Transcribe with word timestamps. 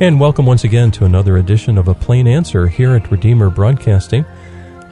And 0.00 0.20
welcome 0.20 0.46
once 0.46 0.62
again 0.62 0.92
to 0.92 1.06
another 1.06 1.38
edition 1.38 1.76
of 1.76 1.88
A 1.88 1.94
Plain 1.94 2.28
Answer 2.28 2.68
here 2.68 2.94
at 2.94 3.10
Redeemer 3.10 3.50
Broadcasting. 3.50 4.24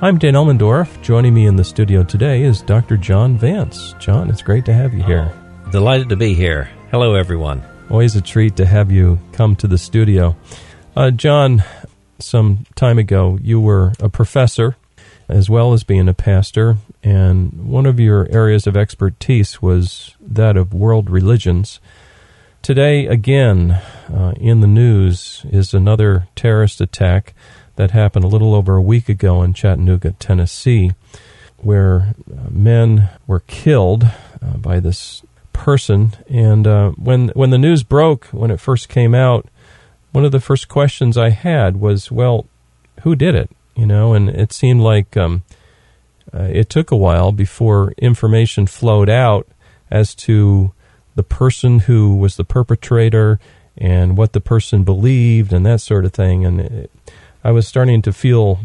I'm 0.01 0.19
Dan 0.19 0.35
Elmendorf. 0.35 1.01
Joining 1.01 1.33
me 1.33 1.47
in 1.47 1.55
the 1.55 1.63
studio 1.63 2.03
today 2.03 2.43
is 2.43 2.61
Dr. 2.61 2.97
John 2.97 3.39
Vance. 3.39 3.95
John, 4.01 4.29
it's 4.29 4.43
great 4.43 4.65
to 4.65 4.75
have 4.75 4.93
you 4.93 5.05
here. 5.05 5.33
Delighted 5.71 6.09
to 6.09 6.17
be 6.17 6.35
here. 6.35 6.69
Hello, 6.91 7.15
everyone. 7.15 7.63
Always 7.89 8.17
a 8.17 8.21
treat 8.21 8.57
to 8.57 8.67
have 8.67 8.91
you 8.91 9.21
come 9.31 9.55
to 9.57 9.69
the 9.69 9.79
studio. 9.79 10.35
Uh, 10.97 11.13
John, 11.13 11.63
some 12.19 12.67
time 12.75 12.99
ago, 12.99 13.39
you 13.41 13.61
were 13.61 13.93
a 14.01 14.09
professor 14.09 14.77
as 15.29 15.49
well 15.49 15.73
as 15.73 15.85
being 15.85 16.09
a 16.09 16.15
pastor, 16.15 16.79
and 17.05 17.53
one 17.69 17.87
of 17.87 18.01
your 18.01 18.27
areas 18.33 18.67
of 18.67 18.77
expertise 18.77 19.63
was 19.63 20.17
that 20.21 20.57
of 20.57 20.75
world 20.75 21.09
religions. 21.09 21.79
Today, 22.67 23.07
again, 23.07 23.81
uh, 24.13 24.35
in 24.41 24.59
the 24.59 24.67
news 24.67 25.47
is 25.49 25.73
another 25.73 26.27
terrorist 26.35 26.81
attack 26.81 27.33
that 27.77 27.93
happened 27.93 28.25
a 28.25 28.29
little 28.29 28.57
over 28.57 28.75
a 28.75 28.83
week 28.83 29.09
ago 29.09 29.41
in 29.45 29.55
Chattanooga, 29.55 30.17
Tennessee, 30.19 30.91
where 31.59 32.17
uh, 32.29 32.51
men 32.51 33.09
were 33.25 33.39
killed 33.39 34.03
uh, 34.03 34.57
by 34.57 34.81
this 34.81 35.23
person. 35.53 36.15
And 36.29 36.67
uh, 36.67 36.91
when 36.97 37.29
when 37.35 37.51
the 37.51 37.57
news 37.57 37.85
broke, 37.85 38.25
when 38.33 38.51
it 38.51 38.59
first 38.59 38.89
came 38.89 39.15
out, 39.15 39.47
one 40.11 40.25
of 40.25 40.33
the 40.33 40.41
first 40.41 40.67
questions 40.67 41.17
I 41.17 41.31
had 41.31 41.77
was, 41.77 42.11
"Well, 42.11 42.49
who 43.05 43.15
did 43.15 43.37
it?" 43.37 43.49
You 43.77 43.87
know, 43.87 44.13
and 44.13 44.29
it 44.29 44.53
seemed 44.53 44.81
like 44.81 45.17
um, 45.17 45.45
uh, 46.35 46.49
it 46.51 46.69
took 46.69 46.91
a 46.91 46.97
while 46.97 47.31
before 47.31 47.93
information 47.97 48.67
flowed 48.67 49.09
out 49.09 49.47
as 49.89 50.17
to 50.17 50.73
the 51.17 51.25
person 51.25 51.81
who 51.81 52.15
was 52.15 52.37
the 52.37 52.45
perpetrator 52.45 53.41
and 53.77 54.17
what 54.17 54.33
the 54.33 54.41
person 54.41 54.85
believed 54.85 55.53
and 55.53 55.67
that 55.67 55.81
sort 55.81 56.05
of 56.05 56.13
thing. 56.13 56.45
And 56.45 56.61
it, 56.61 56.91
I 57.43 57.51
was 57.51 57.67
starting 57.67 58.03
to 58.03 58.13
feel 58.13 58.61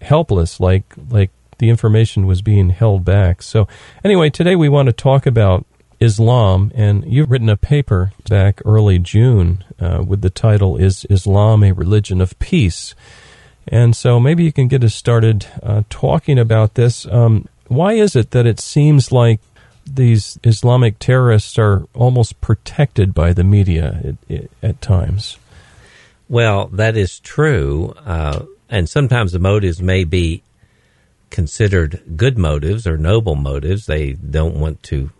helpless, 0.00 0.60
like 0.60 0.84
like 1.10 1.30
the 1.58 1.68
information 1.68 2.26
was 2.26 2.40
being 2.40 2.70
held 2.70 3.04
back. 3.04 3.42
So 3.42 3.66
anyway, 4.04 4.30
today 4.30 4.54
we 4.54 4.68
want 4.68 4.86
to 4.86 4.92
talk 4.92 5.26
about 5.26 5.66
Islam, 6.00 6.70
and 6.74 7.04
you've 7.10 7.30
written 7.30 7.48
a 7.48 7.56
paper 7.56 8.12
back 8.28 8.62
early 8.64 8.98
June 9.00 9.64
uh, 9.80 10.04
with 10.06 10.20
the 10.20 10.30
title 10.30 10.76
"Is 10.76 11.04
Islam 11.10 11.64
a 11.64 11.72
Religion 11.72 12.20
of 12.20 12.38
Peace?" 12.38 12.94
And 13.66 13.94
so 13.94 14.18
maybe 14.18 14.44
you 14.44 14.52
can 14.52 14.68
get 14.68 14.84
us 14.84 14.94
started 14.94 15.46
uh, 15.62 15.82
talking 15.90 16.38
about 16.38 16.74
this. 16.74 17.06
Um, 17.06 17.48
why 17.66 17.94
is 17.94 18.16
it 18.16 18.30
that 18.30 18.46
it 18.46 18.60
seems 18.60 19.12
like 19.12 19.40
these 19.94 20.38
Islamic 20.44 20.98
terrorists 20.98 21.58
are 21.58 21.86
almost 21.94 22.40
protected 22.40 23.14
by 23.14 23.32
the 23.32 23.44
media 23.44 24.16
at, 24.28 24.50
at 24.62 24.80
times? 24.80 25.38
Well, 26.28 26.66
that 26.68 26.96
is 26.96 27.20
true. 27.20 27.94
Uh, 28.04 28.44
and 28.68 28.88
sometimes 28.88 29.32
the 29.32 29.38
motives 29.38 29.80
may 29.80 30.04
be 30.04 30.42
considered 31.30 32.02
good 32.16 32.38
motives 32.38 32.86
or 32.86 32.96
noble 32.96 33.34
motives. 33.34 33.86
They 33.86 34.12
don't 34.12 34.60
want 34.60 34.82
to 34.84 35.10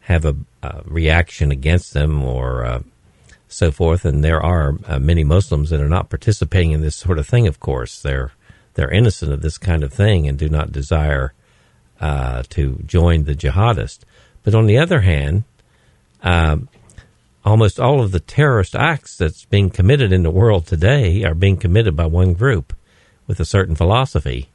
have 0.00 0.24
a, 0.24 0.36
a 0.62 0.82
reaction 0.84 1.50
against 1.50 1.94
them 1.94 2.22
or 2.22 2.64
uh, 2.64 2.82
so 3.48 3.70
forth. 3.70 4.04
And 4.04 4.22
there 4.22 4.40
are 4.40 4.76
uh, 4.86 4.98
many 4.98 5.24
Muslims 5.24 5.70
that 5.70 5.80
are 5.80 5.88
not 5.88 6.10
participating 6.10 6.72
in 6.72 6.82
this 6.82 6.96
sort 6.96 7.18
of 7.18 7.26
thing. 7.26 7.46
Of 7.46 7.60
course, 7.60 8.00
they're 8.00 8.32
they're 8.74 8.90
innocent 8.90 9.32
of 9.32 9.40
this 9.40 9.56
kind 9.56 9.84
of 9.84 9.92
thing 9.92 10.26
and 10.26 10.36
do 10.36 10.48
not 10.48 10.72
desire 10.72 11.32
uh, 12.00 12.42
to 12.50 12.80
join 12.86 13.24
the 13.24 13.34
jihadists. 13.34 14.00
But 14.42 14.54
on 14.54 14.66
the 14.66 14.78
other 14.78 15.00
hand, 15.00 15.44
um, 16.22 16.68
almost 17.44 17.78
all 17.78 18.00
of 18.00 18.10
the 18.10 18.20
terrorist 18.20 18.74
acts 18.74 19.16
that's 19.16 19.44
being 19.44 19.70
committed 19.70 20.12
in 20.12 20.22
the 20.22 20.30
world 20.30 20.66
today 20.66 21.24
are 21.24 21.34
being 21.34 21.56
committed 21.56 21.94
by 21.96 22.06
one 22.06 22.34
group 22.34 22.72
with 23.26 23.40
a 23.40 23.44
certain 23.44 23.74
philosophy, 23.74 24.48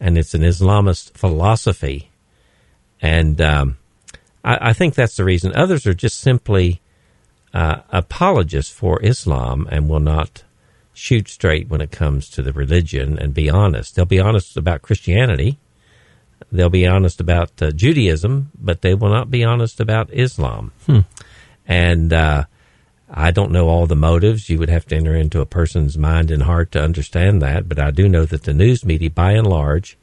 and 0.00 0.18
it's 0.18 0.34
an 0.34 0.42
Islamist 0.42 1.12
philosophy. 1.12 2.10
And 3.00 3.40
um, 3.40 3.76
I, 4.44 4.70
I, 4.70 4.72
think 4.72 4.94
that's 4.94 5.16
the 5.16 5.24
reason. 5.24 5.54
Others 5.54 5.86
are 5.86 5.94
just 5.94 6.18
simply 6.18 6.80
uh, 7.52 7.80
apologists 7.90 8.72
for 8.72 9.02
Islam 9.02 9.68
and 9.70 9.88
will 9.88 10.00
not 10.00 10.44
shoot 10.94 11.28
straight 11.28 11.68
when 11.68 11.82
it 11.82 11.90
comes 11.90 12.28
to 12.30 12.42
the 12.42 12.52
religion 12.52 13.18
and 13.18 13.34
be 13.34 13.50
honest. 13.50 13.94
They'll 13.94 14.06
be 14.06 14.20
honest 14.20 14.56
about 14.56 14.82
Christianity. 14.82 15.58
They'll 16.52 16.70
be 16.70 16.86
honest 16.86 17.20
about 17.20 17.60
uh, 17.60 17.70
Judaism, 17.72 18.50
but 18.58 18.82
they 18.82 18.94
will 18.94 19.10
not 19.10 19.30
be 19.30 19.44
honest 19.44 19.80
about 19.80 20.12
Islam. 20.12 20.72
Hmm. 20.86 21.00
And 21.66 22.12
uh, 22.12 22.44
I 23.10 23.30
don't 23.30 23.52
know 23.52 23.68
all 23.68 23.86
the 23.86 23.96
motives. 23.96 24.48
You 24.48 24.58
would 24.58 24.68
have 24.68 24.86
to 24.86 24.96
enter 24.96 25.14
into 25.14 25.40
a 25.40 25.46
person's 25.46 25.98
mind 25.98 26.30
and 26.30 26.42
heart 26.42 26.72
to 26.72 26.82
understand 26.82 27.42
that. 27.42 27.68
But 27.68 27.78
I 27.78 27.90
do 27.90 28.08
know 28.08 28.24
that 28.24 28.44
the 28.44 28.54
news 28.54 28.84
media, 28.84 29.10
by 29.10 29.32
and 29.32 29.46
large, 29.46 29.98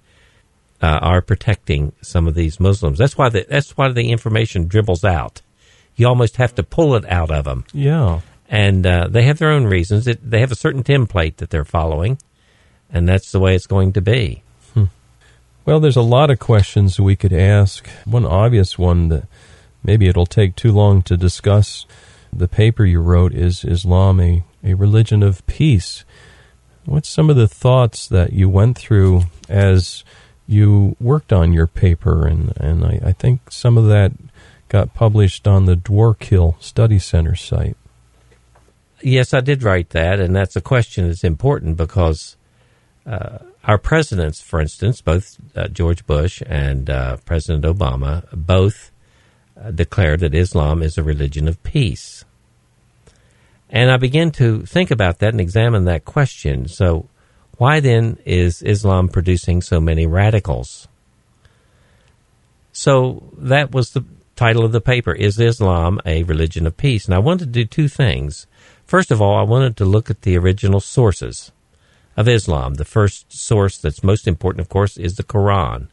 uh, 0.82 1.00
are 1.02 1.22
protecting 1.22 1.94
some 2.02 2.28
of 2.28 2.36
these 2.36 2.60
Muslims. 2.60 2.98
That's 2.98 3.18
why 3.18 3.30
the, 3.30 3.46
that's 3.50 3.78
why 3.78 3.90
the 3.92 4.12
information 4.12 4.68
dribbles 4.68 5.06
out. 5.06 5.42
You 5.96 6.08
almost 6.08 6.38
have 6.38 6.56
to 6.56 6.64
pull 6.64 6.96
it 6.96 7.06
out 7.10 7.32
of 7.32 7.46
them. 7.46 7.66
Yeah. 7.72 8.20
And 8.50 8.86
uh, 8.86 9.08
they 9.08 9.24
have 9.24 9.40
their 9.40 9.52
own 9.52 9.66
reasons. 9.66 10.08
It, 10.08 10.30
they 10.30 10.42
have 10.42 10.52
a 10.52 10.56
certain 10.56 10.84
template 10.84 11.38
that 11.38 11.50
they're 11.50 11.64
following, 11.66 12.20
and 12.92 13.08
that's 13.08 13.32
the 13.32 13.40
way 13.40 13.56
it's 13.56 13.68
going 13.68 13.94
to 13.94 14.02
be. 14.02 14.44
Well, 15.66 15.80
there's 15.80 15.96
a 15.96 16.02
lot 16.02 16.30
of 16.30 16.40
questions 16.40 17.00
we 17.00 17.16
could 17.16 17.32
ask. 17.32 17.88
One 18.04 18.26
obvious 18.26 18.78
one 18.78 19.08
that 19.08 19.28
maybe 19.82 20.08
it'll 20.08 20.26
take 20.26 20.58
too 20.58 20.74
long 20.74 21.02
to 21.04 21.16
discuss. 21.16 21.86
The 22.34 22.50
paper 22.50 22.84
you 22.84 23.00
wrote 23.00 23.34
is 23.34 23.64
Islam 23.64 24.20
a, 24.20 24.44
a 24.62 24.74
religion 24.74 25.24
of 25.24 25.46
peace. 25.48 26.04
What's 26.84 27.08
some 27.08 27.30
of 27.30 27.38
the 27.38 27.48
thoughts 27.48 28.08
that 28.08 28.34
you 28.34 28.50
went 28.50 28.78
through 28.78 29.24
as 29.48 30.04
you 30.48 30.98
worked 31.00 31.32
on 31.32 31.54
your 31.54 31.68
paper? 31.68 32.28
And, 32.28 32.52
and 32.58 32.84
I, 32.84 33.00
I 33.02 33.12
think 33.14 33.50
some 33.50 33.78
of 33.78 33.88
that 33.88 34.12
got 34.68 34.94
published 34.94 35.48
on 35.48 35.64
the 35.64 35.78
Dwarkill 35.78 36.62
Study 36.62 37.00
Center 37.00 37.36
site. 37.36 37.78
Yes, 39.02 39.34
I 39.34 39.40
did 39.40 39.64
write 39.64 39.92
that, 39.92 40.20
and 40.20 40.36
that's 40.36 40.58
a 40.58 40.62
question 40.62 41.08
that's 41.08 41.24
important 41.24 41.78
because 41.78 42.36
uh, 43.06 43.38
our 43.66 43.78
presidents, 43.78 44.42
for 44.42 44.60
instance, 44.60 45.02
both 45.02 45.38
uh, 45.56 45.68
George 45.70 46.06
Bush 46.06 46.42
and 46.46 46.90
uh, 46.90 47.18
President 47.26 47.64
Obama, 47.64 48.26
both 48.34 48.92
uh, 49.60 49.72
declared 49.72 50.20
that 50.20 50.36
Islam 50.36 50.82
is 50.82 50.98
a 50.98 51.04
religion 51.04 51.48
of 51.48 51.62
peace. 51.64 52.26
And 53.70 53.90
I 53.90 53.98
began 53.98 54.32
to 54.32 54.66
think 54.66 54.92
about 54.92 55.20
that 55.20 55.34
and 55.34 55.42
examine 55.42 55.86
that 55.86 56.06
question. 56.06 56.68
So, 56.68 57.08
why 57.58 57.80
then 57.80 58.18
is 58.26 58.62
Islam 58.62 59.08
producing 59.08 59.62
so 59.62 59.80
many 59.80 60.06
radicals? 60.06 60.88
So, 62.72 63.24
that 63.38 63.72
was 63.72 63.92
the 63.92 64.04
title 64.36 64.66
of 64.66 64.74
the 64.74 64.82
paper 64.82 65.14
Is 65.14 65.40
Islam 65.40 66.02
a 66.06 66.24
Religion 66.24 66.68
of 66.68 66.76
Peace? 66.76 67.06
And 67.06 67.16
I 67.16 67.20
wanted 67.20 67.46
to 67.46 67.52
do 67.52 67.66
two 67.66 67.88
things. 67.88 68.46
First 68.86 69.10
of 69.10 69.22
all, 69.22 69.38
I 69.38 69.44
wanted 69.44 69.78
to 69.78 69.86
look 69.86 70.10
at 70.10 70.24
the 70.24 70.38
original 70.38 70.80
sources 70.80 71.52
of 72.16 72.28
Islam. 72.28 72.76
The 72.76 72.86
first 72.86 73.32
source 73.32 73.78
that's 73.78 74.04
most 74.04 74.28
important, 74.28 74.62
of 74.62 74.70
course, 74.70 74.98
is 74.98 75.16
the 75.16 75.24
Quran. 75.24 75.88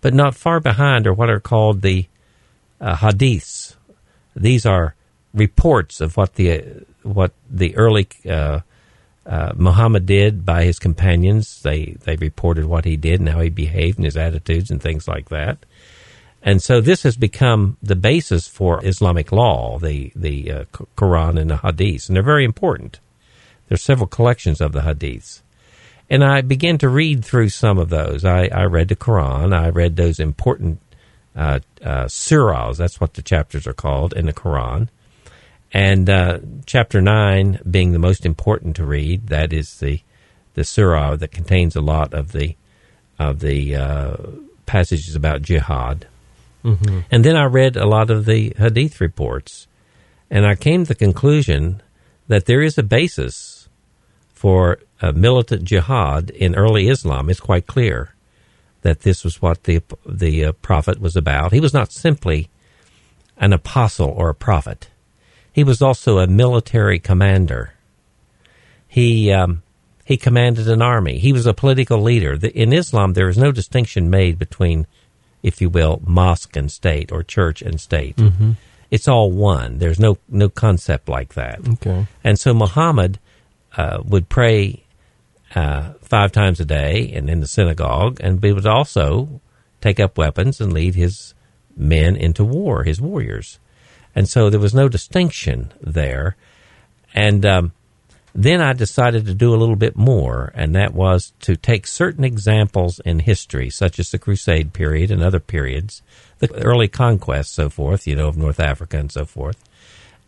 But 0.00 0.14
not 0.14 0.34
far 0.34 0.60
behind 0.60 1.06
are 1.06 1.14
what 1.14 1.30
are 1.30 1.40
called 1.40 1.82
the 1.82 2.06
uh, 2.80 2.96
hadiths. 2.96 3.74
These 4.36 4.64
are 4.64 4.94
reports 5.34 6.00
of 6.00 6.16
what 6.16 6.34
the 6.34 6.84
what 7.02 7.32
the 7.50 7.76
early 7.76 8.08
uh, 8.28 8.60
uh, 9.26 9.52
Muhammad 9.56 10.06
did 10.06 10.44
by 10.44 10.64
his 10.64 10.78
companions. 10.78 11.62
They 11.62 11.96
they 12.04 12.16
reported 12.16 12.66
what 12.66 12.84
he 12.84 12.96
did 12.96 13.20
and 13.20 13.28
how 13.28 13.40
he 13.40 13.50
behaved 13.50 13.98
and 13.98 14.04
his 14.04 14.16
attitudes 14.16 14.70
and 14.70 14.80
things 14.80 15.08
like 15.08 15.28
that. 15.28 15.58
And 16.42 16.62
so 16.62 16.80
this 16.80 17.02
has 17.02 17.16
become 17.16 17.76
the 17.82 17.96
basis 17.96 18.46
for 18.46 18.84
Islamic 18.84 19.32
law, 19.32 19.78
the 19.78 20.12
the 20.14 20.52
uh, 20.52 20.64
Quran 20.96 21.38
and 21.38 21.50
the 21.50 21.56
Hadiths, 21.56 22.08
and 22.08 22.16
they're 22.16 22.22
very 22.22 22.44
important. 22.44 23.00
There's 23.68 23.82
several 23.82 24.06
collections 24.06 24.60
of 24.60 24.72
the 24.72 24.80
Hadiths. 24.80 25.42
And 26.10 26.24
I 26.24 26.40
began 26.40 26.78
to 26.78 26.88
read 26.88 27.24
through 27.24 27.50
some 27.50 27.78
of 27.78 27.90
those. 27.90 28.24
I, 28.24 28.46
I 28.46 28.64
read 28.64 28.88
the 28.88 28.96
Quran. 28.96 29.54
I 29.54 29.68
read 29.68 29.96
those 29.96 30.18
important 30.18 30.80
uh, 31.36 31.60
uh, 31.84 32.04
surahs. 32.04 32.78
That's 32.78 33.00
what 33.00 33.14
the 33.14 33.22
chapters 33.22 33.66
are 33.66 33.74
called 33.74 34.14
in 34.14 34.26
the 34.26 34.32
Quran. 34.32 34.88
And 35.72 36.08
uh, 36.08 36.38
chapter 36.64 37.00
nine 37.00 37.60
being 37.70 37.92
the 37.92 37.98
most 37.98 38.24
important 38.24 38.76
to 38.76 38.86
read, 38.86 39.28
that 39.28 39.52
is 39.52 39.78
the 39.80 40.00
the 40.54 40.64
surah 40.64 41.14
that 41.16 41.30
contains 41.30 41.76
a 41.76 41.80
lot 41.80 42.14
of 42.14 42.32
the 42.32 42.56
of 43.18 43.40
the 43.40 43.76
uh, 43.76 44.16
passages 44.66 45.14
about 45.14 45.42
jihad. 45.42 46.06
Mm-hmm. 46.64 47.00
And 47.10 47.24
then 47.24 47.36
I 47.36 47.44
read 47.44 47.76
a 47.76 47.86
lot 47.86 48.10
of 48.10 48.24
the 48.24 48.54
hadith 48.56 49.00
reports, 49.00 49.66
and 50.30 50.46
I 50.46 50.54
came 50.54 50.84
to 50.84 50.88
the 50.88 50.94
conclusion 50.94 51.82
that 52.28 52.46
there 52.46 52.62
is 52.62 52.78
a 52.78 52.82
basis 52.82 53.57
for 54.38 54.78
a 55.02 55.12
militant 55.12 55.64
jihad 55.64 56.30
in 56.30 56.54
early 56.54 56.88
Islam. 56.88 57.28
It's 57.28 57.40
quite 57.40 57.66
clear 57.66 58.14
that 58.82 59.00
this 59.00 59.24
was 59.24 59.42
what 59.42 59.64
the 59.64 59.82
the 60.06 60.44
uh, 60.44 60.52
prophet 60.52 61.00
was 61.00 61.16
about. 61.16 61.52
He 61.52 61.58
was 61.58 61.74
not 61.74 61.90
simply 61.90 62.48
an 63.36 63.52
apostle 63.52 64.10
or 64.10 64.28
a 64.28 64.34
prophet. 64.34 64.90
He 65.52 65.64
was 65.64 65.82
also 65.82 66.18
a 66.18 66.28
military 66.28 67.00
commander. 67.00 67.72
He 68.86 69.32
um, 69.32 69.62
he 70.04 70.16
commanded 70.16 70.68
an 70.68 70.82
army. 70.82 71.18
He 71.18 71.32
was 71.32 71.46
a 71.46 71.52
political 71.52 72.00
leader. 72.00 72.38
The, 72.38 72.56
in 72.56 72.72
Islam, 72.72 73.14
there 73.14 73.28
is 73.28 73.36
no 73.36 73.50
distinction 73.50 74.08
made 74.08 74.38
between, 74.38 74.86
if 75.42 75.60
you 75.60 75.68
will, 75.68 76.00
mosque 76.06 76.54
and 76.56 76.70
state 76.70 77.10
or 77.10 77.24
church 77.24 77.60
and 77.60 77.80
state. 77.80 78.16
Mm-hmm. 78.16 78.52
It's 78.92 79.08
all 79.08 79.32
one. 79.32 79.78
There's 79.78 79.98
no 79.98 80.18
no 80.28 80.48
concept 80.48 81.08
like 81.08 81.34
that. 81.34 81.58
Okay. 81.74 82.06
And 82.22 82.38
so 82.38 82.54
Muhammad 82.54 83.18
uh, 83.78 84.02
would 84.04 84.28
pray 84.28 84.82
uh, 85.54 85.92
five 86.02 86.32
times 86.32 86.60
a 86.60 86.64
day 86.64 87.12
and 87.14 87.30
in 87.30 87.40
the 87.40 87.46
synagogue, 87.46 88.18
and 88.20 88.42
he 88.42 88.52
would 88.52 88.66
also 88.66 89.40
take 89.80 90.00
up 90.00 90.18
weapons 90.18 90.60
and 90.60 90.72
lead 90.72 90.96
his 90.96 91.32
men 91.76 92.16
into 92.16 92.44
war, 92.44 92.82
his 92.82 93.00
warriors. 93.00 93.60
And 94.14 94.28
so 94.28 94.50
there 94.50 94.60
was 94.60 94.74
no 94.74 94.88
distinction 94.88 95.72
there. 95.80 96.36
And 97.14 97.46
um, 97.46 97.72
then 98.34 98.60
I 98.60 98.72
decided 98.72 99.26
to 99.26 99.34
do 99.34 99.54
a 99.54 99.56
little 99.56 99.76
bit 99.76 99.96
more, 99.96 100.52
and 100.54 100.74
that 100.74 100.92
was 100.92 101.32
to 101.42 101.56
take 101.56 101.86
certain 101.86 102.24
examples 102.24 103.00
in 103.04 103.20
history, 103.20 103.70
such 103.70 104.00
as 104.00 104.10
the 104.10 104.18
Crusade 104.18 104.72
period 104.72 105.12
and 105.12 105.22
other 105.22 105.40
periods, 105.40 106.02
the 106.40 106.52
early 106.64 106.88
conquests, 106.88 107.52
so 107.52 107.70
forth, 107.70 108.08
you 108.08 108.16
know, 108.16 108.26
of 108.26 108.36
North 108.36 108.58
Africa 108.60 108.98
and 108.98 109.12
so 109.12 109.24
forth, 109.24 109.62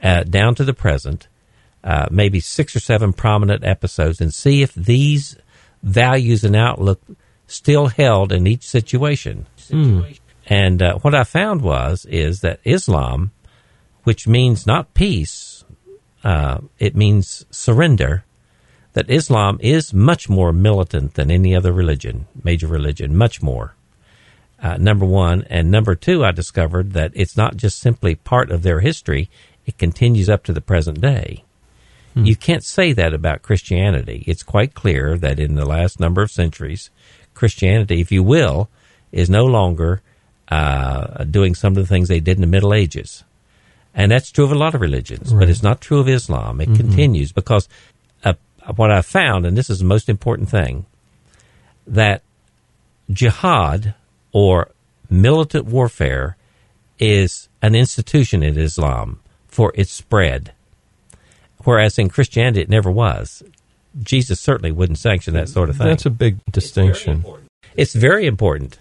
uh, 0.03 0.23
down 0.23 0.55
to 0.55 0.65
the 0.65 0.73
present, 0.73 1.27
uh, 1.83 2.07
maybe 2.11 2.41
six 2.41 2.77
or 2.77 2.81
seven 2.81 3.13
prominent 3.13 3.65
episodes, 3.65 4.21
and 4.21 4.33
see 4.35 4.63
if 4.63 4.75
these 4.75 5.37
values 5.83 6.45
and 6.45 6.57
outlook 6.57 7.01
still 7.47 7.89
held 7.89 8.33
in 8.33 8.47
each 8.47 8.63
situation. 8.63 9.47
Mm. 9.69 10.19
And 10.47 10.83
uh, 10.83 10.99
what 10.99 11.15
I 11.15 11.25
found 11.25 11.63
was 11.63 12.05
is 12.07 12.41
that 12.41 12.61
Islam, 12.65 13.31
which 14.05 14.27
means 14.27 14.67
not 14.67 14.95
peace, 14.95 15.65
uh, 16.25 16.59
it 16.79 16.97
means 16.97 17.47
surrender. 17.51 18.25
That 18.93 19.09
Islam 19.09 19.59
is 19.63 19.95
much 19.95 20.29
more 20.29 20.53
militant 20.53 21.15
than 21.15 21.31
any 21.31 21.55
other 21.55 21.73
religion, 21.73 22.27
major 22.43 22.67
religion, 22.67 23.17
much 23.17 23.41
more. 23.41 23.77
Uh, 24.61 24.77
number 24.79 25.07
one, 25.07 25.45
and 25.49 25.71
number 25.71 25.95
two, 25.95 26.25
I 26.25 26.33
discovered 26.33 26.93
that 26.93 27.13
it's 27.15 27.37
not 27.37 27.57
just 27.57 27.79
simply 27.79 28.17
part 28.17 28.51
of 28.51 28.63
their 28.63 28.81
history; 28.81 29.31
it 29.65 29.79
continues 29.79 30.29
up 30.29 30.43
to 30.45 30.53
the 30.53 30.61
present 30.61 31.01
day. 31.01 31.45
Hmm. 32.15 32.25
You 32.25 32.37
can't 32.37 32.65
say 32.65 32.93
that 32.93 33.15
about 33.15 33.43
Christianity. 33.43 34.25
It's 34.27 34.43
quite 34.43 34.75
clear 34.75 35.17
that 35.19 35.39
in 35.39 35.55
the 35.55 35.65
last 35.65 36.01
number 36.01 36.23
of 36.23 36.31
centuries, 36.31 36.91
Christianity, 37.35 38.01
if 38.01 38.11
you 38.11 38.23
will, 38.23 38.69
is 39.13 39.31
no 39.31 39.45
longer 39.45 40.03
uh, 40.49 41.25
doing 41.25 41.55
some 41.55 41.73
of 41.77 41.77
the 41.83 41.87
things 41.87 42.09
they 42.09 42.19
did 42.21 42.37
in 42.37 42.41
the 42.41 42.47
Middle 42.47 42.75
Ages. 42.75 43.23
And 43.95 44.11
that's 44.11 44.31
true 44.33 44.45
of 44.45 44.53
a 44.53 44.57
lot 44.57 44.75
of 44.75 44.81
religions, 44.81 45.33
Right. 45.33 45.41
but 45.41 45.49
it's 45.49 45.63
not 45.63 45.81
true 45.81 45.99
of 46.01 46.09
Islam. 46.09 46.61
It 46.61 46.69
Mhm. 46.71 46.77
continues 46.77 47.31
because 47.33 47.69
uh, 48.25 48.35
what 48.77 48.91
I 48.91 49.01
found, 49.03 49.47
and 49.47 49.57
this 49.57 49.71
is 49.71 49.79
the 49.79 49.85
most 49.85 50.09
important 50.09 50.49
thing, 50.51 50.87
that 51.87 52.23
jihad 53.11 53.95
or 54.33 54.71
militant 55.09 55.67
warfare 55.67 56.37
is 56.99 57.49
an 57.63 57.75
institution 57.75 58.43
in 58.43 58.59
Islam 58.59 59.21
for 59.49 59.73
its 59.75 59.91
spread, 59.93 60.53
whereas 61.65 61.99
in 61.99 62.09
Christianity 62.09 62.61
it 62.63 62.69
never 62.69 62.91
was. 62.91 63.43
Jesus 64.03 64.41
certainly 64.41 64.73
wouldn't 64.73 64.99
sanction 64.99 65.35
that 65.35 65.49
sort 65.49 65.69
of 65.69 65.77
thing. 65.77 65.89
That's 65.89 66.07
a 66.07 66.11
big 66.11 66.39
distinction. 66.51 67.25
It's 67.75 67.95
very 67.95 68.27
important. 68.27 68.79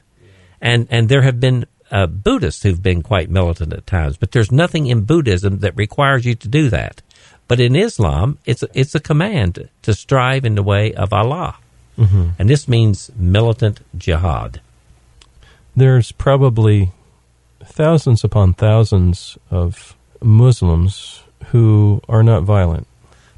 And 0.62 0.88
and 0.90 1.10
there 1.10 1.22
have 1.22 1.40
been 1.40 1.66
uh, 1.92 2.06
Buddhists 2.08 2.64
who've 2.64 2.84
been 2.84 3.02
quite 3.02 3.30
militant 3.30 3.74
at 3.74 3.88
times, 3.88 4.18
but 4.18 4.32
there's 4.32 4.52
nothing 4.52 4.88
in 4.88 5.06
Buddhism 5.06 5.60
that 5.60 5.76
requires 5.76 6.26
you 6.26 6.36
to 6.36 6.48
do 6.48 6.70
that. 6.70 7.02
But 7.48 7.60
in 7.60 7.76
Islam, 7.76 8.38
it's 8.46 8.62
a, 8.62 8.68
it's 8.74 8.94
a 8.94 9.00
command 9.00 9.70
to 9.82 9.94
strive 9.94 10.46
in 10.46 10.56
the 10.56 10.64
way 10.64 10.94
of 10.94 11.14
Allah, 11.14 11.56
hmm 11.96 12.30
and 12.38 12.48
this 12.50 12.68
means 12.68 13.10
militant 13.16 13.80
jihad. 13.98 14.62
There's 15.76 16.12
probably 16.12 16.92
thousands 17.64 18.24
upon 18.24 18.54
thousands 18.54 19.38
of 19.50 19.96
Muslims 20.22 21.24
who 21.48 22.02
are 22.08 22.24
not 22.24 22.44
violent. 22.44 22.88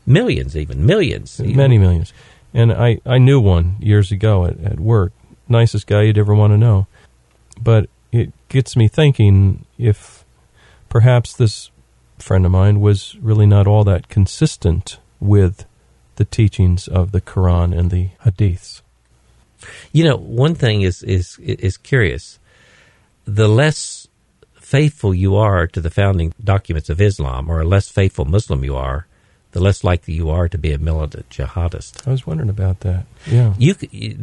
Millions, 0.05 0.57
even 0.57 0.85
millions, 0.85 1.39
Many 1.39 1.77
millions. 1.77 2.13
And 2.53 2.73
I, 2.73 2.99
I 3.05 3.17
knew 3.17 3.39
one 3.39 3.77
years 3.79 4.11
ago 4.11 4.45
at, 4.45 4.59
at 4.59 4.79
work. 4.79 5.13
Nicest 5.47 5.87
guy 5.87 6.03
you'd 6.03 6.17
ever 6.17 6.35
want 6.35 6.51
to 6.51 6.57
know. 6.57 6.87
But 7.61 7.89
it 8.11 8.33
gets 8.49 8.75
me 8.75 8.87
thinking 8.87 9.65
if 9.77 10.25
perhaps 10.89 11.33
this 11.33 11.71
friend 12.19 12.45
of 12.45 12.51
mine 12.51 12.81
was 12.81 13.15
really 13.21 13.45
not 13.45 13.67
all 13.67 13.83
that 13.85 14.09
consistent 14.09 14.99
with 15.19 15.65
the 16.15 16.25
teachings 16.25 16.87
of 16.87 17.11
the 17.11 17.21
Quran 17.21 17.77
and 17.77 17.89
the 17.89 18.09
Hadiths. 18.25 18.81
You 19.91 20.03
know, 20.03 20.17
one 20.17 20.55
thing 20.55 20.81
is 20.81 21.03
is 21.03 21.37
is 21.39 21.77
curious. 21.77 22.39
The 23.25 23.47
less 23.47 24.00
faithful 24.71 25.13
you 25.13 25.35
are 25.35 25.67
to 25.67 25.81
the 25.81 25.89
founding 25.89 26.33
documents 26.41 26.89
of 26.89 27.01
Islam, 27.01 27.49
or 27.51 27.59
a 27.61 27.67
less 27.75 27.87
faithful 27.89 28.25
Muslim 28.25 28.63
you 28.63 28.75
are, 28.75 29.05
the 29.51 29.59
less 29.59 29.83
likely 29.83 30.13
you 30.13 30.29
are 30.29 30.47
to 30.47 30.57
be 30.57 30.71
a 30.71 30.77
militant 30.77 31.27
jihadist. 31.29 32.07
I 32.07 32.11
was 32.11 32.25
wondering 32.25 32.49
about 32.49 32.79
that. 32.87 33.03
Yeah. 33.27 33.53
You, 33.57 33.75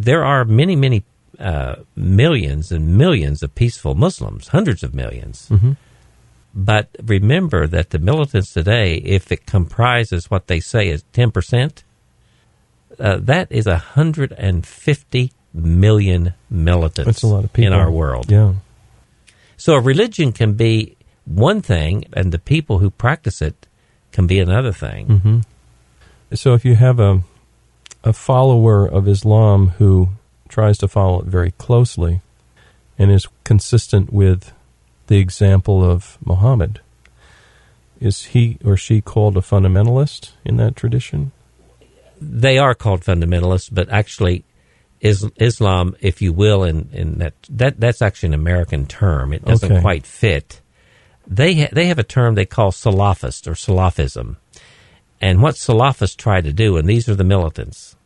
there 0.09 0.25
are 0.25 0.45
many, 0.47 0.75
many 0.75 1.05
uh, 1.39 1.75
millions 1.95 2.73
and 2.73 2.97
millions 2.97 3.43
of 3.43 3.55
peaceful 3.55 3.95
Muslims, 3.95 4.49
hundreds 4.49 4.83
of 4.83 4.95
millions. 4.95 5.49
hmm 5.49 5.73
But 6.55 6.87
remember 7.05 7.69
that 7.69 7.91
the 7.91 7.99
militants 7.99 8.51
today, 8.55 8.89
if 9.19 9.31
it 9.31 9.45
comprises 9.47 10.31
what 10.31 10.47
they 10.47 10.61
say 10.61 10.89
is 10.89 11.05
ten 11.13 11.31
percent, 11.31 11.85
uh, 12.99 13.19
that 13.33 13.47
is 13.53 13.67
hundred 13.67 14.33
and 14.33 14.67
fifty 14.67 15.25
million 15.53 16.23
militants 16.49 17.21
That's 17.21 17.23
a 17.23 17.35
lot 17.37 17.45
of 17.45 17.53
people 17.53 17.73
in 17.73 17.79
our 17.79 17.91
world. 17.91 18.27
Yeah. 18.31 18.55
So 19.59 19.75
a 19.75 19.81
religion 19.81 20.33
can 20.33 20.55
be 20.55 20.97
one 21.27 21.61
thing, 21.61 22.07
and 22.15 22.33
the 22.33 22.39
people 22.39 22.79
who 22.79 22.91
practice 22.91 23.43
it 23.43 23.67
can 24.13 24.27
be 24.27 24.41
another 24.41 24.73
thing. 24.73 25.07
hmm 25.19 25.39
So 26.35 26.55
if 26.55 26.65
you 26.65 26.77
have 26.77 26.99
a 26.99 27.23
a 28.05 28.13
follower 28.13 28.87
of 28.87 29.09
Islam 29.09 29.71
who 29.79 30.09
tries 30.49 30.79
to 30.79 30.89
follow 30.89 31.21
it 31.21 31.27
very 31.27 31.51
closely 31.51 32.21
and 32.99 33.11
is 33.11 33.27
consistent 33.45 34.13
with 34.13 34.53
the 35.09 35.19
example 35.19 35.85
of 35.85 36.17
Muhammad, 36.25 36.81
is 38.01 38.17
he 38.33 38.59
or 38.65 38.77
she 38.77 39.01
called 39.01 39.37
a 39.37 39.41
fundamentalist 39.41 40.33
in 40.45 40.57
that 40.59 40.77
tradition? 40.77 41.33
They 42.21 42.57
are 42.59 42.75
called 42.75 43.03
fundamentalists, 43.03 43.69
but 43.73 43.89
actually, 43.91 44.45
Islam, 45.01 45.97
if 46.01 46.21
you 46.23 46.33
will, 46.33 46.65
in, 46.65 46.89
in 46.93 47.19
that, 47.19 47.35
that 47.51 47.79
that's 47.81 48.03
actually 48.03 48.29
an 48.29 48.35
American 48.35 48.87
term. 48.87 49.33
It 49.33 49.45
doesn't 49.45 49.71
Okay. 49.73 49.81
quite 49.81 50.07
fit. 50.07 50.61
They 51.27 51.55
ha- 51.55 51.69
they 51.73 51.87
have 51.87 51.99
a 51.99 52.05
term 52.05 52.35
they 52.35 52.47
call 52.47 52.73
Salafist 52.73 53.47
or 53.47 53.53
Salafism, 53.53 54.37
and 55.21 55.43
what 55.43 55.55
Salafists 55.57 56.17
try 56.17 56.41
to 56.41 56.53
do, 56.53 56.77
and 56.77 56.89
these 56.89 57.09
are 57.09 57.15
the 57.15 57.25
militants. 57.25 57.97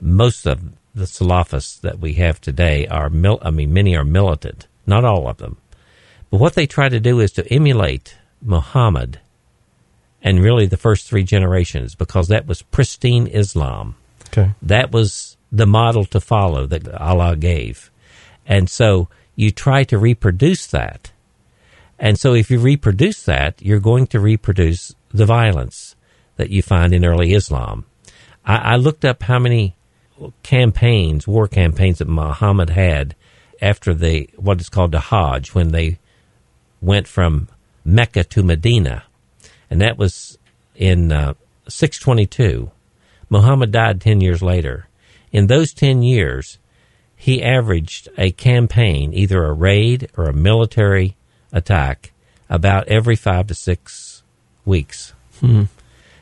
Most 0.00 0.46
of 0.46 0.62
the 0.94 1.04
Salafists 1.04 1.80
that 1.80 1.98
we 1.98 2.14
have 2.14 2.40
today 2.40 2.86
are, 2.86 3.10
mil- 3.10 3.40
I 3.42 3.50
mean, 3.50 3.72
many 3.72 3.96
are 3.96 4.04
militant, 4.04 4.66
not 4.86 5.04
all 5.04 5.28
of 5.28 5.38
them. 5.38 5.56
But 6.30 6.40
what 6.40 6.54
they 6.54 6.66
try 6.66 6.88
to 6.88 7.00
do 7.00 7.20
is 7.20 7.32
to 7.32 7.52
emulate 7.52 8.16
Muhammad 8.40 9.20
and 10.22 10.40
really 10.42 10.66
the 10.66 10.76
first 10.76 11.06
three 11.06 11.22
generations 11.24 11.94
because 11.94 12.28
that 12.28 12.46
was 12.46 12.62
pristine 12.62 13.26
Islam. 13.26 13.96
Okay. 14.28 14.52
That 14.62 14.90
was 14.92 15.36
the 15.54 15.66
model 15.66 16.04
to 16.06 16.20
follow 16.20 16.66
that 16.66 16.92
Allah 16.94 17.36
gave. 17.36 17.90
And 18.44 18.68
so 18.68 19.08
you 19.36 19.50
try 19.50 19.84
to 19.84 19.98
reproduce 19.98 20.66
that. 20.68 21.12
And 21.98 22.18
so 22.18 22.34
if 22.34 22.50
you 22.50 22.58
reproduce 22.58 23.22
that, 23.22 23.62
you're 23.62 23.80
going 23.80 24.08
to 24.08 24.20
reproduce 24.20 24.94
the 25.10 25.26
violence 25.26 25.94
that 26.36 26.50
you 26.50 26.60
find 26.60 26.92
in 26.92 27.04
early 27.04 27.32
Islam. 27.34 27.86
I, 28.44 28.56
I 28.56 28.76
looked 28.76 29.04
up 29.04 29.22
how 29.22 29.38
many 29.38 29.76
campaigns, 30.42 31.28
war 31.28 31.46
campaigns 31.46 31.98
that 31.98 32.08
Muhammad 32.08 32.70
had 32.70 33.14
after 33.62 33.94
the 33.94 34.28
what 34.36 34.60
is 34.60 34.68
called 34.68 34.90
the 34.90 35.00
Hajj, 35.00 35.54
when 35.54 35.68
they 35.68 35.98
went 36.80 37.06
from 37.06 37.48
Mecca 37.84 38.24
to 38.24 38.42
Medina, 38.42 39.04
and 39.70 39.80
that 39.80 39.96
was 39.96 40.36
in 40.74 41.12
uh, 41.12 41.34
622. 41.68 42.70
Muhammad 43.30 43.70
died 43.70 44.00
10 44.00 44.20
years 44.20 44.42
later. 44.42 44.88
In 45.34 45.48
those 45.48 45.72
10 45.72 46.04
years, 46.04 46.58
he 47.16 47.42
averaged 47.42 48.08
a 48.16 48.30
campaign, 48.30 49.12
either 49.12 49.44
a 49.44 49.52
raid 49.52 50.08
or 50.16 50.26
a 50.26 50.32
military 50.32 51.16
attack, 51.52 52.12
about 52.48 52.86
every 52.86 53.16
five 53.16 53.48
to 53.48 53.54
six 53.54 54.22
weeks. 54.64 55.12
Hmm. 55.40 55.64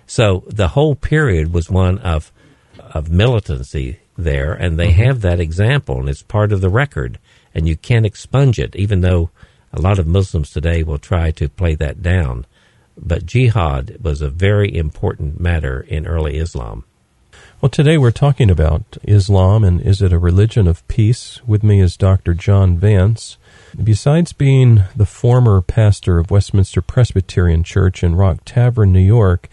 So 0.07 0.45
the 0.47 0.69
whole 0.69 0.95
period 0.95 1.53
was 1.53 1.69
one 1.71 1.99
of 1.99 2.33
of 2.79 3.11
militancy 3.11 3.99
there, 4.17 4.55
and 4.55 4.79
they 4.79 4.89
Mm-hmm. 4.89 5.03
have 5.03 5.21
that 5.21 5.41
example, 5.41 6.01
and 6.01 6.09
it's 6.09 6.23
part 6.23 6.51
of 6.51 6.63
the 6.63 6.71
record, 6.71 7.19
and 7.55 7.69
you 7.69 7.77
can't 7.77 8.07
expunge 8.07 8.59
it, 8.59 8.75
even 8.77 9.03
though 9.03 9.29
a 9.75 9.81
lot 9.81 9.99
of 9.99 10.07
Muslims 10.07 10.51
today 10.51 10.83
will 10.83 10.99
try 10.99 11.31
to 11.33 11.49
play 11.51 11.75
that 11.75 12.03
down. 12.03 12.47
But 12.97 13.27
jihad 13.27 13.99
was 14.03 14.23
a 14.23 14.31
very 14.31 14.75
important 14.75 15.39
matter 15.39 15.81
in 15.83 16.07
early 16.07 16.39
Islam. 16.39 16.85
Well, 17.63 17.71
today 17.71 17.97
we're 17.97 18.11
talking 18.11 18.51
about 18.51 18.99
Islam 19.05 19.63
and 19.63 19.81
is 19.81 20.03
it 20.03 20.13
a 20.13 20.19
religion 20.19 20.67
of 20.67 20.85
peace? 20.89 21.41
With 21.47 21.63
me 21.63 21.81
is 21.81 21.97
Dr. 21.97 22.35
John 22.35 22.77
Vance. 22.77 23.37
Besides 23.81 24.33
being 24.33 24.83
the 24.97 25.07
former 25.07 25.61
pastor 25.61 26.19
of 26.19 26.33
Westminster 26.33 26.83
Presbyterian 26.83 27.63
Church 27.63 28.03
in 28.03 28.17
Rock 28.17 28.39
Tavern, 28.45 28.93
New 28.93 28.99
York, 28.99 29.49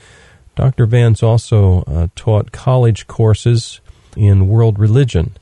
Dr. 0.56 0.88
Vance 0.88 1.22
also 1.22 1.84
uh, 1.84 2.08
taught 2.16 2.52
college 2.52 3.06
courses 3.06 3.80
in 4.18 4.48
world 4.48 4.80
religion. 4.80 5.38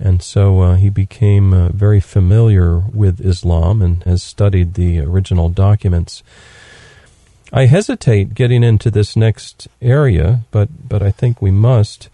And 0.00 0.20
so 0.20 0.60
uh, 0.60 0.74
he 0.74 0.90
became 0.90 1.54
uh, 1.54 1.68
very 1.68 2.00
familiar 2.00 2.80
with 2.80 3.24
Islam 3.24 3.80
and 3.80 4.02
has 4.02 4.24
studied 4.24 4.74
the 4.74 4.98
original 4.98 5.50
documents. 5.50 6.24
I 7.52 7.66
hesitate 7.66 8.34
getting 8.34 8.62
into 8.62 8.90
this 8.90 9.16
next 9.16 9.68
area, 9.80 10.42
but, 10.50 10.88
but 10.88 11.02
I 11.02 11.10
think 11.10 11.40
we 11.40 11.50
must. 11.50 12.08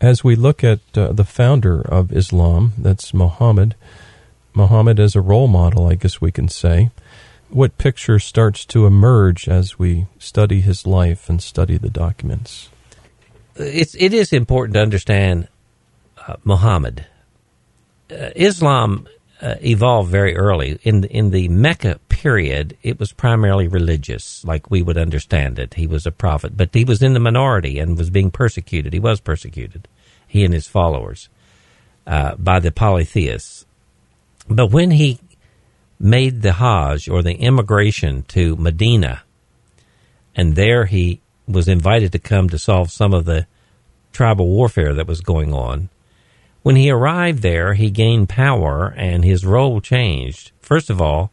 As 0.00 0.24
we 0.24 0.34
look 0.34 0.64
at 0.64 0.80
uh, 0.94 1.12
the 1.12 1.24
founder 1.24 1.80
of 1.80 2.12
Islam, 2.12 2.72
that's 2.76 3.14
Muhammad, 3.14 3.76
Muhammad 4.54 4.98
as 4.98 5.14
a 5.14 5.20
role 5.20 5.48
model, 5.48 5.86
I 5.86 5.94
guess 5.94 6.20
we 6.20 6.32
can 6.32 6.48
say, 6.48 6.90
what 7.50 7.78
picture 7.78 8.18
starts 8.18 8.64
to 8.66 8.86
emerge 8.86 9.48
as 9.48 9.78
we 9.78 10.06
study 10.18 10.60
his 10.60 10.86
life 10.86 11.28
and 11.28 11.42
study 11.42 11.78
the 11.78 11.90
documents? 11.90 12.68
It's, 13.56 13.94
it 13.94 14.12
is 14.12 14.32
important 14.32 14.74
to 14.74 14.82
understand 14.82 15.48
uh, 16.26 16.36
Muhammad. 16.44 17.06
Uh, 18.10 18.30
Islam 18.34 19.06
uh, 19.40 19.56
evolved 19.62 20.10
very 20.10 20.36
early. 20.36 20.78
In 20.82 21.04
in 21.04 21.30
the 21.30 21.48
Mecca 21.48 21.98
period, 22.22 22.76
it 22.84 23.00
was 23.00 23.12
primarily 23.12 23.66
religious, 23.66 24.44
like 24.44 24.70
we 24.70 24.80
would 24.80 24.96
understand 24.96 25.58
it. 25.58 25.74
He 25.74 25.88
was 25.88 26.06
a 26.06 26.12
prophet, 26.12 26.56
but 26.56 26.70
he 26.72 26.84
was 26.84 27.02
in 27.02 27.14
the 27.14 27.18
minority 27.18 27.80
and 27.80 27.98
was 27.98 28.10
being 28.10 28.30
persecuted. 28.30 28.92
He 28.92 29.00
was 29.00 29.20
persecuted, 29.20 29.88
he 30.28 30.44
and 30.44 30.54
his 30.54 30.68
followers, 30.68 31.28
uh, 32.06 32.36
by 32.36 32.60
the 32.60 32.70
polytheists. 32.70 33.66
But 34.48 34.70
when 34.70 34.92
he 34.92 35.18
made 35.98 36.42
the 36.42 36.52
Hajj 36.52 37.08
or 37.08 37.24
the 37.24 37.34
immigration 37.34 38.22
to 38.28 38.54
Medina, 38.54 39.24
and 40.36 40.54
there 40.54 40.84
he 40.84 41.20
was 41.48 41.66
invited 41.66 42.12
to 42.12 42.20
come 42.20 42.48
to 42.50 42.58
solve 42.58 42.92
some 42.92 43.12
of 43.12 43.24
the 43.24 43.48
tribal 44.12 44.46
warfare 44.46 44.94
that 44.94 45.08
was 45.08 45.22
going 45.22 45.52
on. 45.52 45.88
When 46.62 46.76
he 46.76 46.88
arrived 46.88 47.42
there, 47.42 47.74
he 47.74 47.90
gained 47.90 48.28
power 48.28 48.94
and 48.96 49.24
his 49.24 49.44
role 49.44 49.80
changed. 49.80 50.52
First 50.60 50.88
of 50.88 51.00
all, 51.00 51.32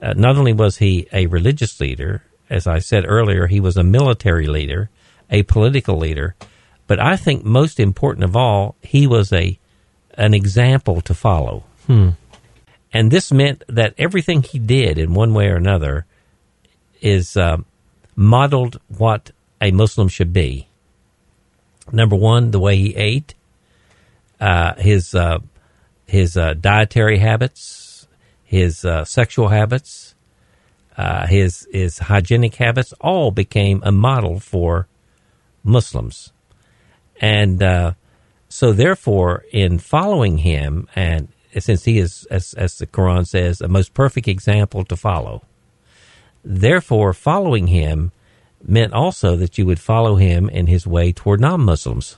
uh, 0.00 0.14
not 0.16 0.36
only 0.36 0.52
was 0.52 0.78
he 0.78 1.06
a 1.12 1.26
religious 1.26 1.80
leader, 1.80 2.22
as 2.48 2.66
I 2.66 2.78
said 2.78 3.04
earlier, 3.06 3.46
he 3.46 3.60
was 3.60 3.76
a 3.76 3.82
military 3.82 4.46
leader, 4.46 4.90
a 5.30 5.42
political 5.42 5.98
leader, 5.98 6.34
but 6.86 6.98
I 6.98 7.16
think 7.16 7.44
most 7.44 7.78
important 7.78 8.24
of 8.24 8.36
all, 8.36 8.76
he 8.82 9.06
was 9.06 9.32
a 9.32 9.58
an 10.14 10.34
example 10.34 11.00
to 11.02 11.14
follow. 11.14 11.64
Hmm. 11.86 12.10
And 12.92 13.10
this 13.10 13.30
meant 13.30 13.62
that 13.68 13.94
everything 13.98 14.42
he 14.42 14.58
did 14.58 14.98
in 14.98 15.14
one 15.14 15.32
way 15.32 15.46
or 15.48 15.56
another 15.56 16.06
is 17.00 17.36
uh, 17.36 17.58
modeled 18.16 18.80
what 18.88 19.30
a 19.60 19.70
Muslim 19.70 20.08
should 20.08 20.32
be. 20.32 20.66
Number 21.92 22.16
one, 22.16 22.50
the 22.50 22.58
way 22.58 22.76
he 22.76 22.96
ate, 22.96 23.34
uh, 24.40 24.74
his 24.74 25.14
uh, 25.14 25.38
his 26.06 26.36
uh, 26.36 26.54
dietary 26.54 27.18
habits, 27.18 27.87
his 28.48 28.82
uh, 28.82 29.04
sexual 29.04 29.48
habits, 29.48 30.14
uh, 30.96 31.26
his 31.26 31.68
his 31.70 31.98
hygienic 31.98 32.54
habits, 32.54 32.94
all 32.98 33.30
became 33.30 33.82
a 33.84 33.92
model 33.92 34.40
for 34.40 34.88
Muslims, 35.62 36.32
and 37.20 37.62
uh, 37.62 37.92
so 38.48 38.72
therefore, 38.72 39.44
in 39.52 39.78
following 39.78 40.38
him, 40.38 40.88
and 40.96 41.28
since 41.58 41.84
he 41.84 41.98
is, 41.98 42.26
as, 42.30 42.54
as 42.54 42.78
the 42.78 42.86
Quran 42.86 43.26
says, 43.26 43.60
a 43.60 43.68
most 43.68 43.92
perfect 43.92 44.26
example 44.26 44.82
to 44.86 44.96
follow, 44.96 45.42
therefore, 46.42 47.12
following 47.12 47.66
him 47.66 48.12
meant 48.62 48.94
also 48.94 49.36
that 49.36 49.58
you 49.58 49.66
would 49.66 49.78
follow 49.78 50.16
him 50.16 50.48
in 50.48 50.68
his 50.68 50.86
way 50.86 51.12
toward 51.12 51.38
non-Muslims 51.38 52.16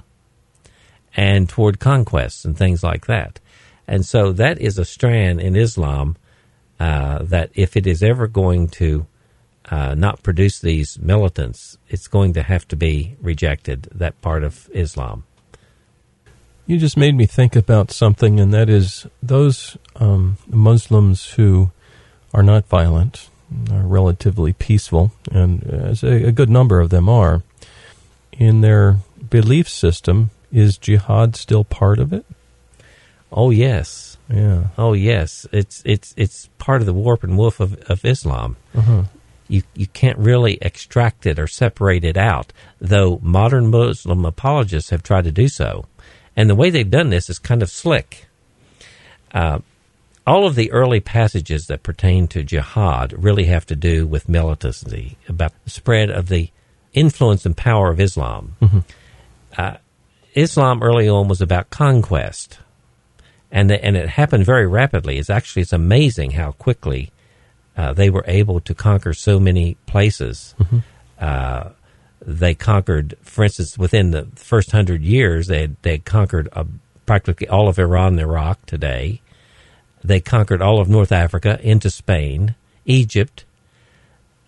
and 1.16 1.48
toward 1.48 1.80
conquests 1.80 2.44
and 2.44 2.56
things 2.56 2.84
like 2.84 3.06
that. 3.06 3.40
And 3.88 4.06
so 4.06 4.30
that 4.32 4.60
is 4.60 4.78
a 4.78 4.84
strand 4.84 5.40
in 5.40 5.56
Islam 5.56 6.16
uh, 6.80 7.22
that 7.22 7.50
if 7.54 7.76
it 7.76 7.86
is 7.86 8.02
ever 8.02 8.26
going 8.26 8.66
to 8.66 9.06
uh, 9.70 9.94
not 9.94 10.22
produce 10.22 10.58
these 10.58 10.98
militants, 10.98 11.76
it's 11.88 12.08
going 12.08 12.32
to 12.32 12.42
have 12.42 12.66
to 12.68 12.74
be 12.74 13.16
rejected, 13.20 13.86
that 13.92 14.20
part 14.22 14.42
of 14.42 14.68
Islam. 14.72 15.24
You 16.66 16.78
just 16.78 16.96
made 16.96 17.14
me 17.14 17.26
think 17.26 17.54
about 17.54 17.90
something, 17.90 18.40
and 18.40 18.54
that 18.54 18.70
is 18.70 19.06
those 19.22 19.76
um, 19.96 20.38
Muslims 20.48 21.32
who 21.32 21.70
are 22.32 22.42
not 22.42 22.66
violent, 22.66 23.28
are 23.70 23.82
relatively 23.82 24.54
peaceful, 24.54 25.12
and 25.30 25.62
as 25.64 26.02
a, 26.02 26.28
a 26.28 26.32
good 26.32 26.48
number 26.48 26.80
of 26.80 26.90
them 26.90 27.08
are, 27.08 27.42
in 28.32 28.62
their 28.62 28.96
belief 29.28 29.68
system, 29.68 30.30
is 30.50 30.78
jihad 30.78 31.36
still 31.36 31.64
part 31.64 31.98
of 31.98 32.12
it? 32.12 32.24
Oh 33.30 33.50
yes, 33.50 34.09
Yeah. 34.32 34.68
oh 34.78 34.92
yes. 34.92 35.46
It's 35.52 35.82
it's 35.84 36.14
it's 36.16 36.48
part 36.58 36.80
of 36.80 36.86
the 36.86 36.92
warp 36.92 37.24
and 37.24 37.36
woof 37.36 37.60
of, 37.60 37.74
of 37.90 38.04
Islam. 38.04 38.56
Uh-huh. 38.74 39.04
You 39.48 39.62
you 39.74 39.86
can't 39.88 40.18
really 40.18 40.58
extract 40.62 41.26
it 41.26 41.38
or 41.38 41.48
separate 41.48 42.04
it 42.04 42.16
out, 42.16 42.52
though 42.80 43.18
modern 43.22 43.70
Muslim 43.70 44.24
apologists 44.24 44.90
have 44.90 45.02
tried 45.02 45.24
to 45.24 45.32
do 45.32 45.48
so, 45.48 45.86
and 46.36 46.48
the 46.48 46.54
way 46.54 46.70
they've 46.70 46.88
done 46.88 47.10
this 47.10 47.28
is 47.28 47.38
kind 47.38 47.62
of 47.62 47.70
slick. 47.70 48.26
Uh, 49.32 49.58
all 50.26 50.46
of 50.46 50.54
the 50.54 50.70
early 50.70 51.00
passages 51.00 51.66
that 51.66 51.82
pertain 51.82 52.28
to 52.28 52.44
jihad 52.44 53.12
really 53.22 53.44
have 53.46 53.66
to 53.66 53.74
do 53.74 54.06
with 54.06 54.28
militancy, 54.28 55.16
about 55.28 55.52
the 55.64 55.70
spread 55.70 56.10
of 56.10 56.28
the 56.28 56.50
influence 56.92 57.44
and 57.44 57.56
power 57.56 57.90
of 57.90 57.98
Islam. 58.00 58.54
Uh, 59.56 59.76
Islam 60.34 60.82
early 60.82 61.08
on 61.08 61.26
was 61.26 61.40
about 61.40 61.70
conquest, 61.70 62.58
and 63.50 63.70
the, 63.70 63.84
and 63.84 63.96
it 63.96 64.08
happened 64.08 64.44
very 64.44 64.66
rapidly. 64.66 65.18
It's 65.18 65.30
actually 65.30 65.62
it's 65.62 65.72
amazing 65.72 66.32
how 66.32 66.52
quickly 66.52 67.10
uh, 67.76 67.92
they 67.92 68.10
were 68.10 68.24
able 68.26 68.60
to 68.60 68.74
conquer 68.74 69.12
so 69.12 69.40
many 69.40 69.74
places. 69.86 70.54
Uh, 71.18 71.70
they 72.20 72.54
conquered, 72.54 73.16
for 73.22 73.44
instance, 73.44 73.78
within 73.78 74.10
the 74.10 74.26
first 74.34 74.70
hundred 74.72 75.02
years, 75.02 75.46
they 75.46 75.62
had, 75.62 75.76
they 75.82 75.92
had 75.92 76.04
conquered 76.04 76.48
uh, 76.52 76.64
practically 77.06 77.48
all 77.48 77.68
of 77.68 77.78
Iran 77.78 78.12
and 78.12 78.20
Iraq 78.20 78.64
today. 78.66 79.20
They 80.04 80.20
conquered 80.20 80.62
all 80.62 80.80
of 80.80 80.88
North 80.88 81.12
Africa 81.12 81.58
into 81.62 81.90
Spain, 81.90 82.54
Egypt. 82.84 83.44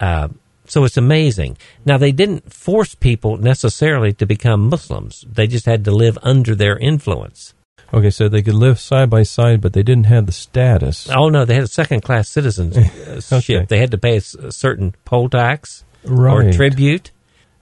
Uh, 0.00 0.28
so 0.66 0.84
it's 0.84 0.96
amazing. 0.96 1.58
Now, 1.84 1.98
they 1.98 2.12
didn't 2.12 2.52
force 2.52 2.94
people 2.94 3.36
necessarily 3.36 4.12
to 4.14 4.26
become 4.26 4.68
Muslims. 4.68 5.24
They 5.30 5.46
just 5.46 5.66
had 5.66 5.84
to 5.84 5.90
live 5.90 6.18
under 6.22 6.54
their 6.54 6.78
influence. 6.78 7.54
Okay, 7.94 8.10
so 8.10 8.28
they 8.28 8.42
could 8.42 8.54
live 8.54 8.80
side 8.80 9.10
by 9.10 9.22
side, 9.22 9.60
but 9.60 9.74
they 9.74 9.82
didn't 9.82 10.06
have 10.06 10.24
the 10.26 10.32
status. 10.32 11.10
Oh, 11.10 11.28
no, 11.28 11.44
they 11.44 11.54
had 11.54 11.64
a 11.64 11.68
second 11.68 12.00
class 12.02 12.28
citizenship. 12.28 12.84
Okay. 13.32 13.64
They 13.68 13.78
had 13.78 13.90
to 13.90 13.98
pay 13.98 14.16
a, 14.16 14.46
a 14.46 14.52
certain 14.52 14.94
poll 15.04 15.28
tax 15.28 15.84
or 16.08 16.52
tribute. 16.52 17.10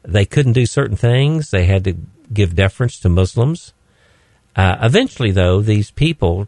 They 0.03 0.25
couldn't 0.25 0.53
do 0.53 0.67
certain 0.67 0.97
things. 0.97 1.51
They 1.51 1.65
had 1.67 1.85
to 1.85 1.97
give 2.33 2.55
deference 2.55 2.99
to 3.01 3.09
Muslims. 3.09 3.73
Uh, 4.55 4.77
eventually, 4.81 5.33
though, 5.33 5.61
these 5.61 5.91
people 5.91 6.47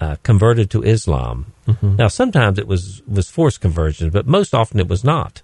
uh, 0.00 0.16
converted 0.22 0.70
to 0.70 0.82
Islam. 0.82 1.52
Now, 1.98 2.08
sometimes 2.08 2.58
it 2.58 2.66
was, 2.66 3.02
was 3.06 3.28
forced 3.30 3.60
conversion, 3.60 4.10
but 4.10 4.26
most 4.26 4.54
often 4.54 4.80
it 4.80 4.88
was 4.88 5.04
not. 5.04 5.42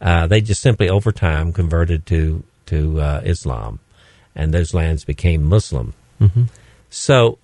Uh, 0.00 0.26
they 0.26 0.40
just 0.40 0.60
simply, 0.60 0.88
over 0.88 1.12
time, 1.12 1.52
converted 1.52 2.04
to 2.06 2.42
to 2.66 3.00
uh, 3.00 3.20
Islam, 3.24 3.78
and 4.34 4.52
those 4.52 4.74
lands 4.74 5.04
became 5.04 5.42
Muslim. 5.44 5.94
So, 6.90 7.38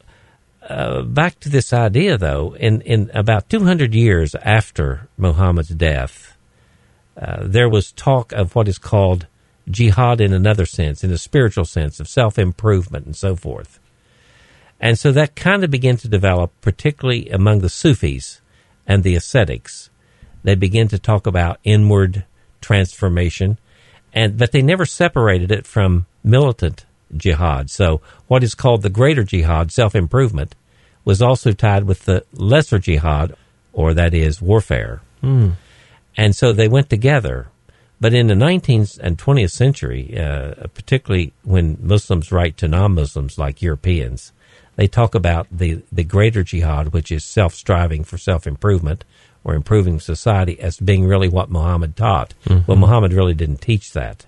uh, 0.62 1.02
back 1.02 1.40
to 1.40 1.48
this 1.48 1.72
idea, 1.72 2.16
though, 2.18 2.54
in, 2.54 2.82
in 2.82 3.10
about 3.14 3.48
200 3.48 3.94
years 3.94 4.34
after 4.36 5.08
Muhammad's 5.16 5.70
death, 5.70 6.36
uh, 7.20 7.38
there 7.42 7.68
was 7.68 7.92
talk 7.92 8.32
of 8.32 8.54
what 8.54 8.68
is 8.68 8.78
called 8.78 9.26
jihad 9.68 10.20
in 10.20 10.32
another 10.32 10.66
sense, 10.66 11.02
in 11.02 11.10
a 11.10 11.18
spiritual 11.18 11.64
sense 11.64 12.00
of 12.00 12.08
self 12.08 12.38
improvement 12.38 13.06
and 13.06 13.16
so 13.16 13.34
forth. 13.34 13.80
And 14.80 14.98
so 14.98 15.12
that 15.12 15.36
kind 15.36 15.62
of 15.62 15.70
began 15.70 15.96
to 15.98 16.08
develop, 16.08 16.52
particularly 16.60 17.28
among 17.28 17.60
the 17.60 17.68
Sufis 17.68 18.40
and 18.86 19.02
the 19.02 19.14
ascetics. 19.14 19.90
They 20.42 20.54
began 20.54 20.88
to 20.88 20.98
talk 20.98 21.26
about 21.26 21.60
inward 21.64 22.24
transformation, 22.60 23.58
and 24.12 24.38
but 24.38 24.52
they 24.52 24.62
never 24.62 24.86
separated 24.86 25.50
it 25.50 25.66
from 25.66 26.06
militant 26.24 26.86
jihad. 27.16 27.70
So 27.70 28.00
what 28.28 28.42
is 28.42 28.54
called 28.54 28.82
the 28.82 28.90
greater 28.90 29.24
jihad, 29.24 29.72
self 29.72 29.94
improvement, 29.94 30.54
was 31.04 31.22
also 31.22 31.52
tied 31.52 31.84
with 31.84 32.04
the 32.04 32.24
lesser 32.32 32.78
jihad, 32.78 33.34
or 33.72 33.94
that 33.94 34.14
is 34.14 34.42
warfare. 34.42 35.00
And 36.16 36.34
so 36.34 36.52
they 36.52 36.68
went 36.68 36.90
together. 36.90 37.48
But 38.00 38.14
in 38.14 38.28
the 38.28 38.34
19th 38.34 38.98
and 38.98 39.18
20th 39.18 39.50
century, 39.50 40.18
uh, 40.18 40.66
particularly 40.74 41.32
when 41.42 41.76
Muslims 41.80 42.32
write 42.32 42.56
to 42.58 42.68
non-Muslims 42.68 43.38
like 43.38 43.60
Europeans, 43.60 44.32
they 44.76 44.86
talk 44.86 45.14
about 45.14 45.46
the, 45.50 45.82
the 45.92 46.04
greater 46.04 46.42
jihad, 46.42 46.88
which 46.88 47.12
is 47.12 47.24
self-striving 47.24 48.04
for 48.04 48.16
self-improvement 48.16 49.04
or 49.44 49.54
improving 49.54 50.00
society, 50.00 50.58
as 50.60 50.78
being 50.78 51.06
really 51.06 51.28
what 51.28 51.50
Muhammad 51.50 51.96
taught. 51.96 52.32
Mm-hmm. 52.46 52.64
Well, 52.66 52.78
Muhammad 52.78 53.12
really 53.12 53.34
didn't 53.34 53.60
teach 53.60 53.92
that 53.92 54.26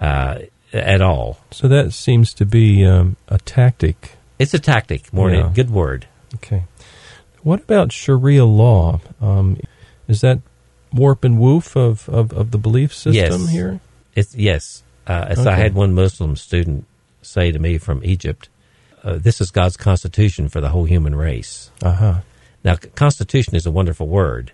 uh, 0.00 0.40
at 0.72 1.00
all. 1.00 1.38
So 1.50 1.68
that 1.68 1.92
seems 1.92 2.34
to 2.34 2.44
be 2.44 2.84
um, 2.84 3.16
a 3.28 3.38
tactic. 3.38 4.12
It's 4.38 4.54
a 4.54 4.58
tactic, 4.58 5.12
more 5.12 5.30
Yeah. 5.30 5.42
than 5.44 5.52
good 5.52 5.70
word. 5.70 6.06
Okay. 6.36 6.64
What 7.42 7.60
about 7.60 7.92
Sharia 7.92 8.44
law? 8.44 9.00
Um, 9.20 9.58
is 10.06 10.20
that 10.20 10.40
warp 10.92 11.24
and 11.24 11.38
woof 11.38 11.76
of, 11.76 12.08
of, 12.08 12.32
of 12.32 12.50
the 12.50 12.58
belief 12.58 12.92
system 12.94 13.14
Yes. 13.14 13.50
here? 13.50 13.80
It's 14.14 14.34
yes. 14.34 14.82
Uh, 15.06 15.26
as 15.28 15.46
I 15.46 15.54
had 15.54 15.74
one 15.74 15.94
Muslim 15.94 16.36
student 16.36 16.84
say 17.22 17.50
to 17.52 17.58
me 17.58 17.78
from 17.78 18.02
Egypt, 18.04 18.48
uh, 19.02 19.16
"This 19.16 19.40
is 19.40 19.50
God's 19.50 19.76
constitution 19.76 20.48
for 20.48 20.60
the 20.60 20.68
whole 20.68 20.84
human 20.84 21.14
race." 21.14 21.70
Uh-huh. 21.82 22.20
Now, 22.64 22.76
constitution 22.94 23.54
is 23.54 23.64
a 23.64 23.70
wonderful 23.70 24.08
word. 24.08 24.52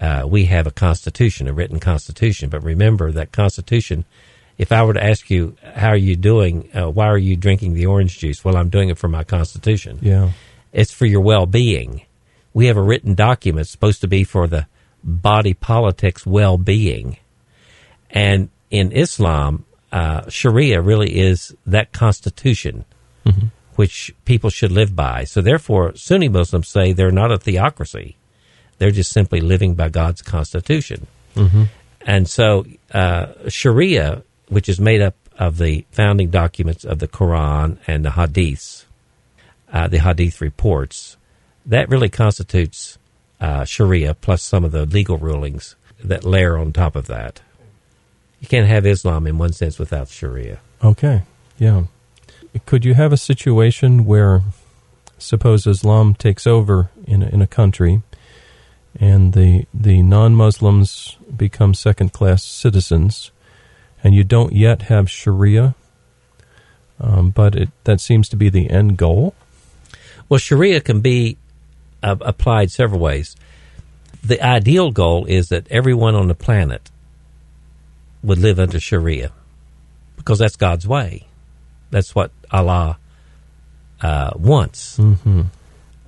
Uh, 0.00 0.24
we 0.28 0.44
have 0.46 0.66
a 0.66 0.70
constitution, 0.70 1.48
a 1.48 1.52
written 1.52 1.80
constitution, 1.80 2.48
but 2.50 2.62
remember 2.62 3.10
that 3.12 3.32
constitution. 3.32 4.04
If 4.58 4.72
I 4.72 4.82
were 4.82 4.94
to 4.94 5.02
ask 5.02 5.30
you, 5.30 5.56
"How 5.74 5.88
are 5.88 5.96
you 5.96 6.16
doing? 6.16 6.68
Uh, 6.74 6.90
why 6.90 7.06
are 7.06 7.18
you 7.18 7.36
drinking 7.36 7.74
the 7.74 7.86
orange 7.86 8.18
juice?" 8.18 8.44
Well, 8.44 8.56
I'm 8.56 8.68
doing 8.68 8.90
it 8.90 8.98
for 8.98 9.08
my 9.08 9.24
constitution. 9.24 9.98
Yeah. 10.02 10.32
It's 10.72 10.92
for 10.92 11.06
your 11.06 11.20
well-being. 11.20 12.02
We 12.52 12.66
have 12.66 12.76
a 12.76 12.82
written 12.82 13.14
document 13.14 13.68
supposed 13.68 14.00
to 14.00 14.08
be 14.08 14.24
for 14.24 14.46
the 14.46 14.66
body 15.02 15.54
politics 15.54 16.26
well-being. 16.26 17.16
And 18.10 18.50
in 18.70 18.92
Islam, 18.92 19.64
uh, 19.92 20.28
Sharia 20.28 20.80
really 20.82 21.18
is 21.18 21.54
that 21.66 21.92
constitution 21.92 22.84
which 23.76 24.12
people 24.24 24.50
should 24.50 24.72
live 24.72 24.96
by. 24.96 25.24
So 25.24 25.40
therefore, 25.40 25.94
Sunni 25.94 26.28
Muslims 26.28 26.66
say 26.66 26.92
they're 26.92 27.12
not 27.12 27.30
a 27.30 27.38
theocracy. 27.38 28.16
They're 28.78 28.90
just 28.90 29.12
simply 29.12 29.40
living 29.40 29.74
by 29.74 29.88
God's 29.88 30.20
constitution. 30.20 31.06
And 32.00 32.28
so 32.28 32.66
uh, 32.92 33.26
Sharia, 33.48 34.22
which 34.48 34.68
is 34.68 34.80
made 34.80 35.00
up 35.00 35.14
of 35.38 35.58
the 35.58 35.84
founding 35.90 36.30
documents 36.30 36.84
of 36.84 36.98
the 36.98 37.08
Quran 37.08 37.78
and 37.86 38.04
the 38.04 38.10
Hadiths, 38.10 38.84
uh, 39.72 39.88
the 39.88 40.00
Hadith 40.00 40.40
reports, 40.40 41.16
that 41.66 41.88
really 41.88 42.08
constitutes 42.08 42.98
uh, 43.40 43.64
Sharia 43.64 44.14
plus 44.14 44.42
some 44.42 44.64
of 44.64 44.72
the 44.72 44.86
legal 44.86 45.18
rulings 45.18 45.76
that 46.02 46.24
layer 46.24 46.56
on 46.56 46.72
top 46.72 46.96
of 46.96 47.06
that. 47.06 47.40
You 48.40 48.48
can't 48.48 48.66
have 48.66 48.86
Islam 48.86 49.26
in 49.26 49.38
one 49.38 49.52
sense 49.52 49.78
without 49.78 50.08
Sharia. 50.08 50.58
Okay. 50.82 51.22
Yeah. 51.58 51.84
Could 52.66 52.84
you 52.84 52.94
have 52.94 53.12
a 53.12 53.16
situation 53.16 54.04
where, 54.04 54.42
suppose 55.18 55.66
Islam 55.66 56.14
takes 56.14 56.46
over 56.46 56.90
in 57.06 57.22
a, 57.22 57.28
in 57.28 57.42
a 57.42 57.46
country, 57.46 58.02
and 58.98 59.32
the 59.32 59.66
the 59.74 60.02
non-Muslims 60.02 61.18
become 61.36 61.74
second-class 61.74 62.42
citizens, 62.42 63.30
and 64.02 64.14
you 64.14 64.24
don't 64.24 64.52
yet 64.52 64.82
have 64.82 65.10
Sharia, 65.10 65.74
um, 67.00 67.30
but 67.30 67.54
it, 67.54 67.70
that 67.84 68.00
seems 68.00 68.28
to 68.30 68.36
be 68.36 68.48
the 68.48 68.70
end 68.70 68.96
goal. 68.96 69.34
Well, 70.28 70.38
Sharia 70.38 70.80
can 70.80 71.00
be 71.00 71.36
uh, 72.02 72.16
applied 72.20 72.70
several 72.70 73.00
ways. 73.00 73.36
The 74.22 74.42
ideal 74.42 74.90
goal 74.90 75.24
is 75.26 75.48
that 75.48 75.66
everyone 75.70 76.14
on 76.14 76.28
the 76.28 76.34
planet 76.34 76.90
would 78.22 78.38
live 78.38 78.58
under 78.58 78.80
Sharia 78.80 79.32
because 80.16 80.38
that's 80.38 80.56
God's 80.56 80.86
way. 80.86 81.26
That's 81.90 82.14
what 82.14 82.30
Allah 82.50 82.98
uh, 84.00 84.32
wants. 84.36 84.98
Mm-hmm. 84.98 85.42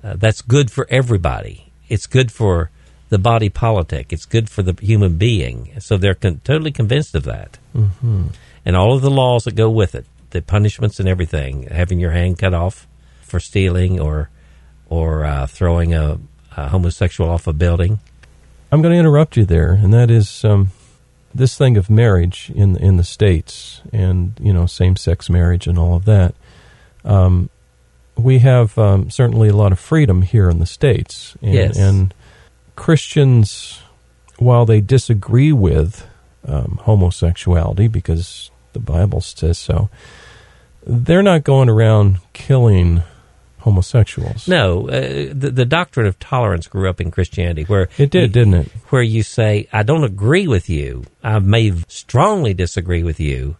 Uh, 0.03 0.15
that's 0.15 0.41
good 0.41 0.71
for 0.71 0.85
everybody. 0.89 1.71
It's 1.89 2.07
good 2.07 2.31
for 2.31 2.69
the 3.11 3.19
body 3.19 3.49
politic. 3.49 4.13
It's 4.13 4.25
good 4.25 4.49
for 4.49 4.63
the 4.63 4.73
human 4.81 5.17
being. 5.17 5.73
So 5.79 5.97
they're 5.97 6.15
con- 6.15 6.39
totally 6.45 6.71
convinced 6.71 7.13
of 7.13 7.23
that. 7.25 7.57
Mm-hmm. 7.75 8.27
And 8.65 8.75
all 8.77 8.95
of 8.95 9.01
the 9.01 9.11
laws 9.11 9.43
that 9.43 9.55
go 9.55 9.69
with 9.69 9.95
it, 9.95 10.05
the 10.29 10.41
punishments 10.41 10.97
and 10.97 11.09
everything, 11.09 11.63
having 11.63 11.99
your 11.99 12.11
hand 12.11 12.39
cut 12.39 12.53
off 12.53 12.87
for 13.21 13.39
stealing 13.39 13.99
or 13.99 14.29
or 14.89 15.25
uh, 15.25 15.45
throwing 15.45 15.93
a, 15.93 16.19
a 16.55 16.69
homosexual 16.69 17.29
off 17.29 17.47
a 17.47 17.53
building. 17.53 17.99
I'm 18.71 18.81
going 18.81 18.93
to 18.93 18.99
interrupt 18.99 19.35
you 19.35 19.43
there, 19.45 19.71
and 19.73 19.93
that 19.93 20.09
is 20.09 20.45
um, 20.45 20.69
this 21.35 21.57
thing 21.57 21.75
of 21.75 21.89
marriage 21.89 22.49
in 22.55 22.77
in 22.77 22.95
the 22.95 23.03
states, 23.03 23.81
and 23.91 24.33
you 24.41 24.53
know, 24.53 24.65
same 24.67 24.95
sex 24.95 25.29
marriage 25.29 25.67
and 25.67 25.77
all 25.77 25.95
of 25.97 26.05
that. 26.05 26.33
Um, 27.03 27.49
we 28.15 28.39
have 28.39 28.77
um, 28.77 29.09
certainly 29.09 29.49
a 29.49 29.55
lot 29.55 29.73
of 29.73 29.79
freedom 29.79 30.21
here 30.21 30.49
in 30.49 30.59
the 30.59 30.65
states, 30.65 31.35
and, 31.41 31.53
Yes. 31.53 31.77
and 31.77 32.13
Christians, 32.75 33.81
while 34.37 34.65
they 34.65 34.81
disagree 34.81 35.51
with 35.51 36.07
um, 36.47 36.79
homosexuality 36.83 37.87
because 37.87 38.49
the 38.73 38.79
Bible 38.79 39.21
says 39.21 39.57
so, 39.59 39.89
they're 40.85 41.21
not 41.23 41.43
going 41.43 41.69
around 41.69 42.17
killing 42.33 43.03
homosexuals. 43.59 44.47
No, 44.47 44.89
uh, 44.89 45.29
the, 45.31 45.51
the 45.53 45.65
doctrine 45.65 46.07
of 46.07 46.17
tolerance 46.17 46.67
grew 46.67 46.89
up 46.89 46.99
in 46.99 47.11
Christianity, 47.11 47.63
where 47.63 47.89
It 47.99 48.09
did, 48.09 48.21
you- 48.21 48.27
didn't 48.43 48.53
it? 48.55 48.71
where 48.89 49.03
you 49.03 49.21
say, 49.21 49.67
I 49.71 49.83
don't 49.83 50.03
agree 50.03 50.47
with 50.47 50.69
you. 50.69 51.03
I 51.23 51.37
may 51.39 51.71
strongly 51.87 52.55
disagree 52.55 53.03
with 53.03 53.19
you, 53.19 53.57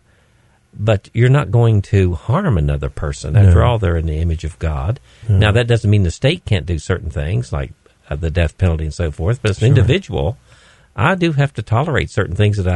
but 0.74 1.10
you're 1.13 1.30
not 1.30 1.52
going 1.52 1.84
to 1.84 2.15
harm 2.15 2.58
another 2.58 2.89
person. 2.89 3.36
After 3.36 3.60
No. 3.60 3.65
all, 3.65 3.78
they're 3.78 3.97
in 3.97 4.08
the 4.08 4.17
image 4.17 4.43
of 4.43 4.58
God. 4.58 5.00
Now, 5.30 5.52
that 5.52 5.67
doesn't 5.67 5.89
mean 5.89 6.04
the 6.04 6.10
state 6.12 6.45
can't 6.45 6.65
do 6.65 6.80
certain 6.80 7.12
things 7.12 7.54
like 7.54 7.71
the 8.19 8.30
death 8.32 8.58
penalty 8.58 8.84
and 8.86 8.93
so 8.93 9.12
forth, 9.12 9.41
but 9.41 9.52
as 9.52 9.58
an 9.58 9.62
Sure. 9.62 9.67
individual, 9.69 10.38
I 10.95 11.15
do 11.15 11.32
have 11.34 11.54
to 11.54 11.62
tolerate 11.62 12.10
certain 12.10 12.36
things 12.36 12.58
that 12.58 12.67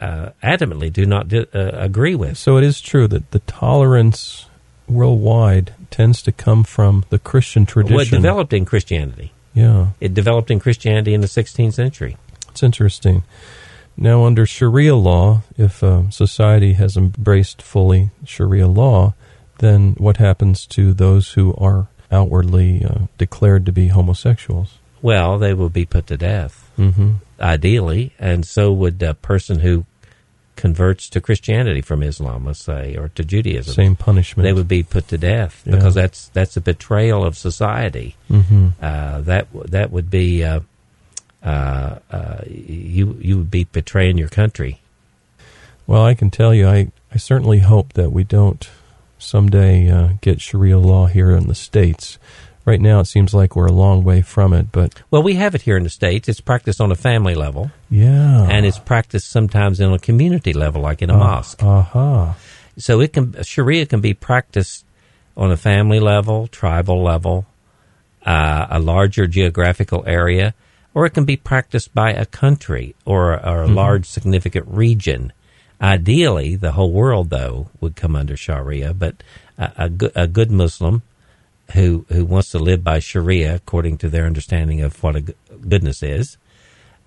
I 0.00 0.04
uh, 0.04 0.32
adamantly 0.42 0.92
do 0.92 1.06
not 1.06 1.32
uh, 1.34 1.44
agree 1.52 2.14
with. 2.14 2.38
So 2.38 2.56
it 2.56 2.64
is 2.64 2.80
true 2.80 3.08
that 3.08 3.30
the 3.32 3.40
tolerance 3.40 4.46
worldwide 4.88 5.74
tends 5.90 6.22
to 6.22 6.32
come 6.32 6.62
from 6.64 7.04
the 7.10 7.18
Christian 7.18 7.66
Well, 7.74 8.00
it 8.00 8.10
developed 8.10 8.52
in 8.52 8.64
Christianity. 8.64 9.32
yeah, 9.54 9.88
It 10.00 10.14
developed 10.14 10.50
in 10.50 10.60
Christianity 10.60 11.14
in 11.14 11.20
the 11.20 11.26
16th 11.28 11.74
century. 11.74 12.16
it's 12.50 12.62
interesting. 12.62 13.24
Now, 13.96 14.24
under 14.24 14.44
Sharia 14.44 14.96
law, 14.96 15.42
if 15.56 15.82
uh, 15.82 16.10
society 16.10 16.72
has 16.74 16.96
embraced 16.96 17.62
fully 17.62 18.10
Sharia 18.24 18.66
law, 18.66 19.14
then 19.58 19.94
what 19.98 20.16
happens 20.18 20.66
to 20.66 20.92
those 20.92 21.32
who 21.32 21.54
are 21.56 21.86
outwardly 22.10 22.84
uh, 22.84 23.06
declared 23.18 23.64
to 23.66 23.72
be 23.72 23.88
homosexuals? 23.88 24.78
Well, 25.04 25.38
they 25.38 25.52
will 25.52 25.68
be 25.68 25.84
put 25.84 26.06
to 26.08 26.16
death. 26.16 26.54
Mm-hmm. 26.78 27.10
ideally, 27.38 28.12
and 28.18 28.44
so 28.44 28.72
would 28.72 29.00
a 29.02 29.14
person 29.14 29.60
who 29.60 29.84
converts 30.56 31.08
to 31.10 31.20
Christianity 31.20 31.80
from 31.82 32.02
Islam, 32.02 32.46
let's 32.46 32.64
say, 32.64 32.96
or 32.96 33.08
to 33.16 33.22
Judaism. 33.24 33.74
Same 33.74 33.96
punishment. 33.96 34.44
They 34.44 34.52
would 34.52 34.66
be 34.66 34.82
put 34.82 35.06
to 35.08 35.18
death 35.18 35.62
Yeah. 35.66 35.76
because 35.76 35.94
that's 35.94 36.28
that's 36.36 36.56
a 36.56 36.60
betrayal 36.60 37.22
of 37.24 37.36
society. 37.36 38.16
hmm 38.28 38.68
Uh, 38.80 39.20
that 39.30 39.46
that 39.70 39.90
would 39.92 40.10
be 40.10 40.42
uh, 40.42 40.60
uh, 41.44 41.98
uh, 42.10 42.40
you 42.48 43.16
you 43.20 43.36
would 43.38 43.50
be 43.50 43.64
betraying 43.70 44.16
your 44.18 44.30
country. 44.40 44.80
Well, 45.86 46.04
I 46.04 46.14
can 46.14 46.30
tell 46.30 46.54
you, 46.54 46.66
I, 46.66 46.90
I 47.14 47.18
certainly 47.18 47.58
hope 47.60 47.92
that 47.92 48.10
we 48.10 48.24
don't 48.24 48.68
someday 49.18 49.90
uh, 49.90 50.08
get 50.22 50.40
Sharia 50.40 50.78
law 50.78 51.06
here 51.06 51.30
in 51.36 51.46
the 51.46 51.54
States. 51.54 52.18
Right 52.66 52.80
now, 52.80 53.00
it 53.00 53.06
seems 53.06 53.34
like 53.34 53.54
we're 53.54 53.66
a 53.66 53.72
long 53.72 54.04
way 54.04 54.22
from 54.22 54.54
it, 54.54 54.72
but 54.72 55.02
Well, 55.10 55.22
we 55.22 55.34
have 55.34 55.54
it 55.54 55.62
here 55.62 55.76
in 55.76 55.82
the 55.82 55.90
states. 55.90 56.28
It's 56.28 56.40
practiced 56.40 56.80
on 56.80 56.90
a 56.90 56.96
family 56.96 57.34
level, 57.34 57.70
yeah. 57.90 58.48
and 58.48 58.64
it's 58.64 58.78
practiced 58.78 59.30
sometimes 59.30 59.80
in 59.80 59.92
a 59.92 59.98
community 59.98 60.54
level, 60.54 60.80
like 60.80 61.02
in 61.02 61.10
a 61.10 61.14
uh, 61.14 61.18
mosque. 61.18 61.62
Aha. 61.62 62.36
So 62.78 63.00
it 63.00 63.12
can 63.12 63.42
Sharia 63.42 63.84
can 63.84 64.00
be 64.00 64.14
practiced 64.14 64.86
on 65.36 65.52
a 65.52 65.56
family 65.56 66.00
level, 66.00 66.46
tribal 66.46 67.02
level, 67.02 67.46
uh, 68.24 68.66
a 68.70 68.78
larger 68.78 69.26
geographical 69.26 70.02
area, 70.06 70.54
or 70.94 71.04
it 71.04 71.10
can 71.10 71.24
be 71.24 71.36
practiced 71.36 71.94
by 71.94 72.12
a 72.12 72.24
country 72.24 72.94
or, 73.04 73.32
or 73.32 73.62
a 73.62 73.66
mm-hmm. 73.66 73.74
large 73.74 74.06
significant 74.06 74.66
region. 74.68 75.32
Ideally, 75.80 76.56
the 76.56 76.72
whole 76.72 76.92
world 76.92 77.30
though 77.30 77.68
would 77.80 77.94
come 77.94 78.16
under 78.16 78.36
Sharia, 78.36 78.94
but 78.94 79.22
a, 79.58 79.72
a, 79.76 79.88
good, 79.90 80.12
a 80.14 80.26
good 80.26 80.50
Muslim 80.50 81.02
who 81.72 82.04
who 82.08 82.24
wants 82.24 82.50
to 82.50 82.58
live 82.58 82.84
by 82.84 82.98
Sharia 82.98 83.54
according 83.54 83.98
to 83.98 84.08
their 84.08 84.26
understanding 84.26 84.80
of 84.80 85.02
what 85.02 85.16
a 85.16 85.20
g- 85.22 85.34
goodness 85.68 86.02
is 86.02 86.36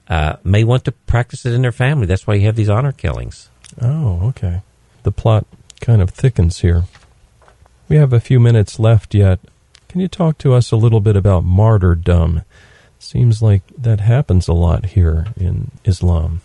uh, 0.09 0.37
may 0.43 0.63
want 0.63 0.85
to 0.85 0.91
practice 0.91 1.45
it 1.45 1.53
in 1.53 1.61
their 1.61 1.71
family. 1.71 2.05
That's 2.05 2.25
why 2.25 2.35
you 2.35 2.45
have 2.45 2.55
these 2.55 2.69
honor 2.69 2.91
killings. 2.91 3.49
Oh, 3.81 4.27
okay. 4.29 4.61
The 5.03 5.11
plot 5.11 5.45
kind 5.81 6.01
of 6.01 6.09
thickens 6.09 6.59
here. 6.59 6.83
We 7.89 7.95
have 7.97 8.13
a 8.13 8.19
few 8.19 8.39
minutes 8.39 8.79
left 8.79 9.13
yet. 9.13 9.39
Can 9.87 10.01
you 10.01 10.07
talk 10.07 10.37
to 10.39 10.53
us 10.53 10.71
a 10.71 10.77
little 10.77 10.99
bit 10.99 11.15
about 11.15 11.43
martyrdom? 11.43 12.43
Seems 12.99 13.41
like 13.41 13.63
that 13.77 13.99
happens 13.99 14.47
a 14.47 14.53
lot 14.53 14.87
here 14.87 15.27
in 15.37 15.71
Islam. 15.85 16.41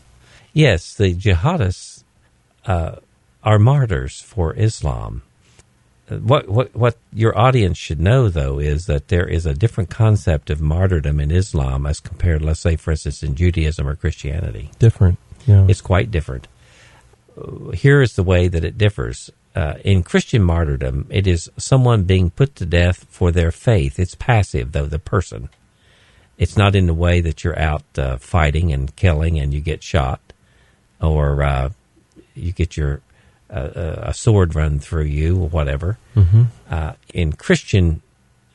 Yes, 0.53 0.95
the 0.95 1.15
jihadists 1.15 2.05
uh, 2.67 2.97
are 3.43 3.59
martyrs 3.59 4.21
for 4.21 4.55
Islam. 4.55 5.23
What, 6.19 6.49
what 6.49 6.75
what 6.75 6.97
your 7.13 7.39
audience 7.39 7.79
should 7.79 8.01
know, 8.01 8.29
though, 8.29 8.59
is 8.59 8.87
that 8.87 9.09
there 9.09 9.27
is 9.27 9.47
a 9.47 9.55
different 9.55 9.91
concept 9.91 10.51
of 10.51 10.61
martyrdom 10.61 11.21
in 11.21 11.31
Islam 11.31 11.87
as 11.87 12.01
compared, 12.01 12.43
let's 12.43 12.61
say, 12.61 12.77
for 12.77 12.91
instance, 12.93 13.23
in 13.23 13.35
Judaism 13.35 13.87
or 13.87 13.97
Christianity. 13.97 14.71
Different. 14.79 15.19
Yeah. 15.47 15.67
It's 15.69 15.81
quite 15.81 16.11
different. 16.11 16.49
Here 17.75 18.03
is 18.03 18.15
the 18.15 18.23
way 18.23 18.49
that 18.49 18.65
it 18.65 18.79
differs. 18.79 19.31
Uh, 19.55 19.75
in 19.85 20.03
Christian 20.03 20.43
martyrdom, 20.43 21.07
it 21.11 21.27
is 21.27 21.51
someone 21.59 22.05
being 22.05 22.31
put 22.31 22.57
to 22.57 22.65
death 22.65 23.07
for 23.11 23.31
their 23.31 23.51
faith. 23.51 23.99
It's 23.99 24.15
passive, 24.15 24.73
though, 24.73 24.87
the 24.87 24.99
person. 24.99 25.51
It's 26.39 26.57
not 26.57 26.75
in 26.75 26.87
the 26.87 26.95
way 26.95 27.21
that 27.21 27.45
you're 27.45 27.59
out 27.59 27.85
uh, 27.99 28.17
fighting 28.17 28.73
and 28.73 28.95
killing 28.97 29.39
and 29.39 29.53
you 29.53 29.61
get 29.61 29.83
shot 29.83 30.21
or 31.01 31.43
uh, 31.43 31.71
you 32.35 32.53
get 32.53 32.77
your 32.77 33.01
uh, 33.53 34.09
a 34.11 34.15
sword 34.15 34.55
run 34.55 34.79
through 34.79 35.05
you 35.05 35.37
or 35.37 35.49
whatever. 35.49 35.99
hmm 36.15 36.45
Uh, 36.71 36.93
in 37.13 37.33
Christian 37.33 38.01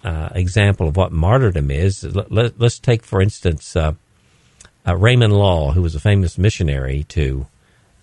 uh, 0.03 0.29
example 0.33 0.87
of 0.87 0.95
what 0.95 1.11
martyrdom 1.11 1.69
is, 1.69 2.03
let, 2.03 2.59
us 2.61 2.79
take, 2.79 3.03
for 3.03 3.21
instance, 3.21 3.75
uh, 3.75 3.93
uh, 4.87 4.95
Raymond 4.95 5.33
Lull, 5.33 5.73
who 5.73 5.81
was 5.81 5.95
a 5.95 5.99
famous 5.99 6.37
missionary 6.37 7.03
to 7.09 7.45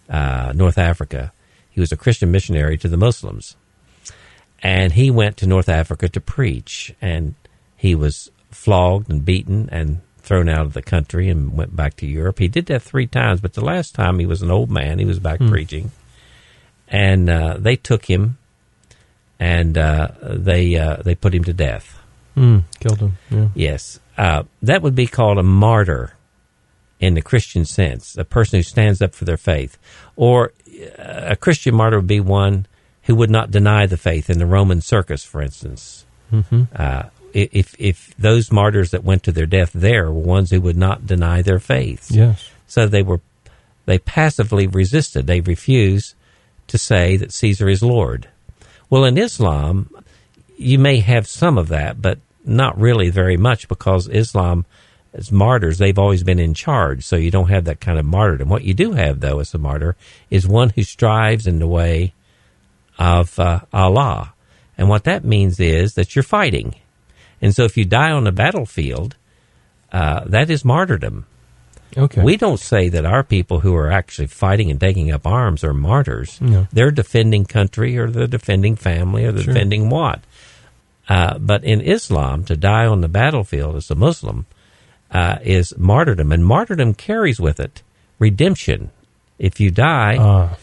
uh, 0.08 0.52
North 0.54 0.78
Africa. 0.78 1.32
He 1.70 1.80
was 1.80 1.92
a 1.92 1.96
Christian 1.96 2.30
missionary 2.30 2.76
to 2.78 2.88
the 2.88 2.96
Muslims. 2.96 3.56
And 4.62 4.92
he 4.92 5.10
went 5.10 5.36
to 5.38 5.46
North 5.46 5.68
Africa 5.68 6.08
to 6.08 6.20
preach. 6.20 6.94
And 7.00 7.34
he 7.76 7.94
was 7.94 8.30
flogged 8.50 9.10
and 9.10 9.24
beaten 9.24 9.68
and 9.72 10.00
thrown 10.18 10.48
out 10.48 10.66
of 10.66 10.72
the 10.72 10.82
country 10.82 11.28
and 11.28 11.56
went 11.56 11.74
back 11.74 11.96
to 11.96 12.06
Europe. 12.06 12.38
He 12.38 12.48
did 12.48 12.66
that 12.66 12.82
three 12.82 13.06
times, 13.06 13.40
but 13.40 13.54
the 13.54 13.64
last 13.64 13.94
time 13.94 14.18
he 14.18 14.26
was 14.26 14.42
an 14.42 14.50
old 14.50 14.70
man. 14.70 14.98
He 14.98 15.04
was 15.04 15.18
back 15.18 15.40
preaching. 15.40 15.90
And 16.88 17.28
uh, 17.30 17.56
they 17.58 17.76
took 17.76 18.04
him 18.06 18.38
and 19.40 19.76
uh, 19.76 20.08
they 20.22 20.76
uh, 20.76 20.96
they 21.02 21.14
put 21.14 21.34
him 21.34 21.44
to 21.44 21.52
death. 21.52 21.98
Mm, 22.36 22.64
killed 22.80 23.00
him. 23.00 23.16
Yeah. 23.30 23.48
Yes, 23.54 24.00
uh, 24.18 24.42
that 24.62 24.82
would 24.82 24.94
be 24.94 25.06
called 25.06 25.38
a 25.38 25.42
martyr 25.42 26.14
in 27.00 27.14
the 27.14 27.22
Christian 27.22 27.64
sense, 27.64 28.16
a 28.16 28.24
person 28.24 28.58
who 28.58 28.62
stands 28.62 29.02
up 29.02 29.14
for 29.14 29.24
their 29.24 29.36
faith. 29.36 29.76
Or 30.16 30.52
uh, 30.98 31.28
a 31.30 31.36
Christian 31.36 31.74
martyr 31.74 31.98
would 31.98 32.06
be 32.06 32.20
one 32.20 32.66
who 33.04 33.14
would 33.16 33.30
not 33.30 33.50
deny 33.50 33.86
the 33.86 33.96
faith 33.96 34.30
in 34.30 34.38
the 34.38 34.46
Roman 34.46 34.80
circus, 34.80 35.24
for 35.24 35.42
instance. 35.42 36.04
hmm 36.30 36.64
Uh, 36.74 37.04
if 37.32 37.74
if 37.80 38.14
those 38.16 38.52
martyrs 38.52 38.90
that 38.92 39.02
went 39.02 39.24
to 39.24 39.32
their 39.32 39.46
death 39.46 39.72
there 39.74 40.04
were 40.12 40.20
ones 40.36 40.50
who 40.52 40.60
would 40.60 40.76
not 40.76 41.04
deny 41.06 41.42
their 41.42 41.58
faith, 41.58 42.08
Yes. 42.10 42.48
so 42.68 42.86
they 42.86 43.02
were 43.02 43.20
they 43.86 43.98
passively 43.98 44.66
resisted. 44.68 45.26
They 45.26 45.40
refused 45.40 46.14
to 46.68 46.78
say 46.78 47.16
that 47.16 47.32
Caesar 47.32 47.68
is 47.68 47.82
Lord. 47.82 48.28
Well, 48.90 49.04
in 49.04 49.18
Islam, 49.18 49.90
you 50.56 50.78
may 50.78 51.00
have 51.00 51.26
some 51.26 51.58
of 51.58 51.68
that, 51.68 52.00
but 52.00 52.18
not 52.44 52.78
really 52.78 53.10
very 53.10 53.36
much 53.36 53.68
because 53.68 54.08
Islam, 54.08 54.66
as 55.12 55.32
martyrs, 55.32 55.78
they've 55.78 55.98
always 55.98 56.22
been 56.22 56.38
in 56.38 56.54
charge, 56.54 57.04
so 57.04 57.16
you 57.16 57.30
don't 57.30 57.48
have 57.50 57.64
that 57.64 57.80
kind 57.80 57.98
of 57.98 58.04
martyrdom. 58.04 58.48
What 58.48 58.64
you 58.64 58.74
do 58.74 58.92
have, 58.92 59.20
though, 59.20 59.40
as 59.40 59.54
a 59.54 59.58
martyr, 59.58 59.96
is 60.30 60.46
one 60.46 60.70
who 60.70 60.82
strives 60.82 61.46
in 61.46 61.58
the 61.58 61.66
way 61.66 62.12
of 62.98 63.38
uh, 63.38 63.60
Allah. 63.72 64.34
And 64.76 64.88
what 64.88 65.04
that 65.04 65.24
means 65.24 65.60
is 65.60 65.94
that 65.94 66.14
you're 66.14 66.22
fighting. 66.22 66.74
And 67.40 67.54
so 67.54 67.64
if 67.64 67.76
you 67.76 67.84
die 67.84 68.10
on 68.10 68.24
the 68.24 68.32
battlefield, 68.32 69.16
uh, 69.92 70.24
that 70.26 70.50
is 70.50 70.64
martyrdom. 70.64 71.26
Okay. 71.96 72.22
We 72.22 72.36
don't 72.36 72.58
say 72.60 72.88
that 72.88 73.04
our 73.04 73.22
people 73.22 73.60
who 73.60 73.74
are 73.76 73.90
actually 73.90 74.26
fighting 74.26 74.70
and 74.70 74.80
taking 74.80 75.10
up 75.12 75.26
arms 75.26 75.62
are 75.62 75.72
martyrs. 75.74 76.40
No. 76.40 76.66
They're 76.72 76.90
defending 76.90 77.44
country 77.44 77.96
or 77.98 78.10
they're 78.10 78.26
defending 78.26 78.76
family 78.76 79.24
or 79.24 79.32
they're 79.32 79.44
Sure. 79.44 79.54
defending 79.54 79.90
what. 79.90 80.20
Uh, 81.08 81.38
but 81.38 81.62
in 81.64 81.80
Islam, 81.80 82.44
to 82.44 82.56
die 82.56 82.86
on 82.86 83.00
the 83.00 83.08
battlefield 83.08 83.76
as 83.76 83.90
a 83.90 83.94
Muslim 83.94 84.46
uh, 85.10 85.36
is 85.42 85.72
martyrdom, 85.78 86.32
and 86.32 86.44
martyrdom 86.44 86.94
carries 86.94 87.38
with 87.38 87.60
it 87.60 87.82
redemption. 88.18 88.90
If 89.38 89.60
you 89.60 89.70
die 89.70 90.16
Ah. 90.18 90.56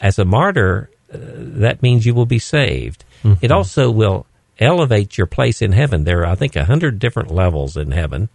as 0.00 0.18
a 0.18 0.24
martyr, 0.24 0.88
uh, 1.12 1.18
that 1.60 1.82
means 1.82 2.06
you 2.06 2.14
will 2.14 2.26
be 2.26 2.38
saved. 2.38 3.04
Mm-hmm. 3.24 3.44
It 3.44 3.50
also 3.50 3.90
will 3.90 4.24
elevate 4.60 5.18
your 5.18 5.26
place 5.26 5.60
in 5.60 5.72
heaven. 5.72 6.04
There 6.04 6.20
are, 6.20 6.26
I 6.26 6.34
think, 6.36 6.56
a 6.56 6.64
hundred 6.64 6.98
different 6.98 7.30
levels 7.30 7.76
in 7.76 7.90
heaven, 7.90 8.28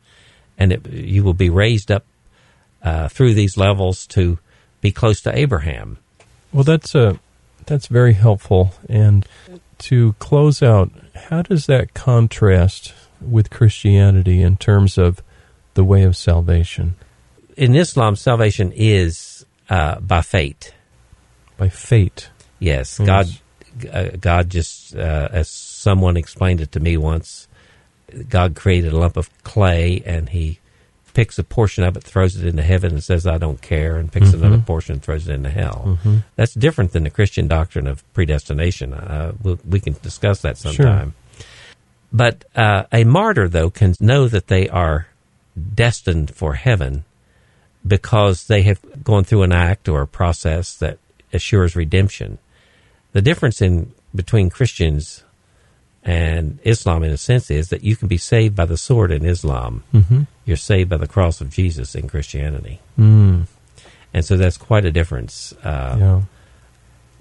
and 0.58 0.72
it, 0.74 0.86
you 0.92 1.24
will 1.24 1.34
be 1.34 1.50
raised 1.50 1.92
up 1.92 2.06
uh, 2.84 3.08
through 3.08 3.34
these 3.34 3.58
levels 3.58 4.06
to 4.08 4.38
be 4.82 4.92
close 4.92 5.22
to 5.22 5.38
Abraham. 5.38 5.98
Well, 6.52 6.64
that's 6.64 6.94
uh, 6.96 7.18
that's 7.66 7.88
very 7.88 8.14
helpful. 8.14 8.74
And 8.90 9.26
to 9.80 10.14
close 10.20 10.62
out, 10.62 10.92
how 11.30 11.42
does 11.42 11.66
that 11.68 11.94
contrast 11.94 12.94
with 13.22 13.50
Christianity 13.50 14.42
in 14.42 14.58
terms 14.58 14.98
of 14.98 15.22
the 15.76 15.84
way 15.84 16.04
of 16.04 16.16
salvation 16.16 16.96
In 17.58 17.76
Islam, 17.76 18.16
salvation 18.16 18.72
is 18.76 19.46
uh, 19.70 20.00
by 20.00 20.22
fate. 20.22 20.74
by 21.58 21.70
fate? 21.70 22.30
Yes, 22.60 23.00
Yes. 23.00 23.08
God. 23.08 23.28
Uh, 23.92 24.10
God 24.20 24.52
just, 24.52 24.96
uh, 24.96 25.30
as 25.32 25.50
someone 25.50 26.16
explained 26.16 26.62
it 26.62 26.72
to 26.74 26.80
me 26.80 26.96
once, 26.96 27.48
God 28.30 28.54
created 28.54 28.94
a 28.94 28.98
lump 28.98 29.18
of 29.18 29.32
clay 29.44 30.04
and 30.06 30.30
He 30.30 30.60
picks 31.14 31.38
a 31.38 31.44
portion 31.44 31.84
of 31.84 31.96
it, 31.96 32.04
throws 32.04 32.36
it 32.36 32.46
into 32.48 32.64
heaven, 32.64 32.92
and 32.94 33.04
says, 33.04 33.26
"I 33.28 33.38
don't 33.38 33.62
care," 33.62 33.98
and 33.98 34.12
picks 34.12 34.30
Mhm. 34.30 34.34
another 34.36 34.58
portion, 34.60 34.94
and 34.94 35.04
throws 35.04 35.28
it 35.28 35.34
into 35.34 35.50
hell. 35.50 36.00
hmm 36.04 36.18
That's 36.36 36.54
different 36.54 36.92
than 36.92 37.04
the 37.04 37.10
Christian 37.10 37.48
doctrine 37.48 37.88
of 37.88 38.04
predestination. 38.14 38.94
Uh, 38.94 39.34
we'll, 39.42 39.60
we 39.68 39.80
can 39.80 39.96
discuss 40.02 40.42
that 40.42 40.58
sometime. 40.58 41.14
But 42.12 42.46
uh, 42.56 42.84
a 42.92 43.04
martyr, 43.04 43.48
though, 43.48 43.70
can 43.70 43.96
know 44.00 44.28
that 44.28 44.48
they 44.48 44.68
are 44.70 45.08
destined 45.76 46.34
for 46.36 46.54
heaven 46.56 47.04
because 47.86 48.48
they 48.48 48.62
have 48.64 48.80
gone 49.04 49.24
through 49.24 49.44
an 49.44 49.52
act 49.52 49.90
or 49.90 50.02
a 50.02 50.08
process 50.08 50.76
that 50.78 50.98
assures 51.32 51.76
redemption. 51.76 52.38
The 53.12 53.22
difference 53.22 53.62
in 53.62 53.92
between 54.16 54.50
Christians 54.50 55.24
and 56.06 56.60
Islam, 56.64 57.04
in 57.04 57.12
a 57.12 57.18
sense, 57.18 57.50
is 57.50 57.70
that 57.70 57.84
you 57.84 57.96
can 57.96 58.08
be 58.08 58.18
saved 58.18 58.56
by 58.56 58.66
the 58.66 58.78
sword 58.78 59.12
in 59.12 59.26
Islam. 59.26 59.84
hmm 59.92 60.24
You're 60.46 60.58
saved 60.58 60.90
by 60.90 60.98
the 60.98 61.08
cross 61.08 61.40
of 61.42 61.50
Jesus 61.50 61.96
in 61.96 62.08
Christianity, 62.10 62.80
Mm, 63.00 63.48
and 64.14 64.26
so 64.26 64.36
that's 64.38 64.58
quite 64.58 64.86
a 64.86 64.92
difference. 64.92 65.54
Uh, 65.64 65.96
yeah. 66.00 66.22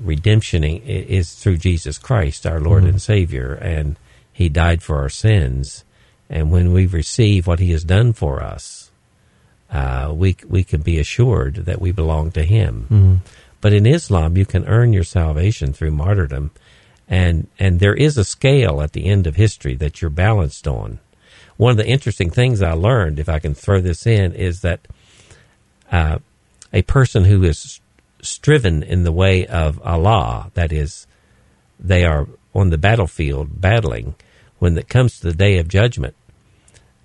redemption 0.01 0.64
is 0.64 1.35
through 1.35 1.59
Jesus 1.59 1.99
Christ, 1.99 2.47
our 2.47 2.61
Lord 2.61 2.83
Mhm. 2.85 2.88
and 2.88 3.03
Savior, 3.03 3.55
and 3.55 3.97
He 4.33 4.49
died 4.49 4.83
for 4.83 4.97
our 4.99 5.09
sins. 5.09 5.85
And 6.29 6.51
when 6.51 6.73
we 6.73 6.87
receive 6.87 7.47
what 7.47 7.61
He 7.61 7.71
has 7.73 7.85
done 7.85 8.12
for 8.12 8.42
us, 8.42 8.90
uh, 9.71 10.11
we 10.14 10.37
we 10.49 10.64
can 10.64 10.81
be 10.83 10.99
assured 10.99 11.55
that 11.66 11.81
we 11.81 11.92
belong 11.92 12.31
to 12.33 12.42
Him. 12.45 12.87
Mm, 12.90 13.18
But 13.61 13.73
in 13.73 13.87
Islam, 13.87 14.37
you 14.37 14.45
can 14.45 14.64
earn 14.66 14.92
your 14.92 15.05
salvation 15.05 15.73
through 15.73 15.92
martyrdom, 15.92 16.51
and 17.12 17.46
and 17.59 17.79
there 17.79 17.94
is 17.94 18.16
a 18.16 18.25
scale 18.25 18.81
at 18.81 18.92
the 18.92 19.05
end 19.05 19.27
of 19.27 19.37
history 19.37 19.77
that 19.77 20.01
you're 20.01 20.11
balanced 20.11 20.66
on. 20.66 20.98
One 21.59 21.72
of 21.72 21.77
the 21.77 21.87
interesting 21.87 22.31
things 22.31 22.62
I 22.62 22.72
learned, 22.72 23.18
if 23.18 23.29
I 23.29 23.38
can 23.38 23.55
throw 23.55 23.83
this 23.83 24.07
in, 24.07 24.33
is 24.33 24.62
that 24.62 24.81
uh, 25.92 26.18
a 26.72 26.81
person 26.83 27.27
who 27.27 27.44
is 27.44 27.81
striven 28.22 28.83
in 28.83 29.05
the 29.05 29.12
way 29.12 29.46
of 29.46 29.79
Allah, 29.83 30.51
that 30.55 30.72
is, 30.72 31.07
they 31.79 32.07
are 32.07 32.27
on 32.55 32.70
the 32.70 32.79
battlefield 32.79 33.61
battling, 33.61 34.14
when 34.59 34.79
it 34.79 34.88
comes 34.88 35.20
to 35.20 35.27
the 35.27 35.37
day 35.37 35.59
of 35.59 35.68
judgment, 35.68 36.14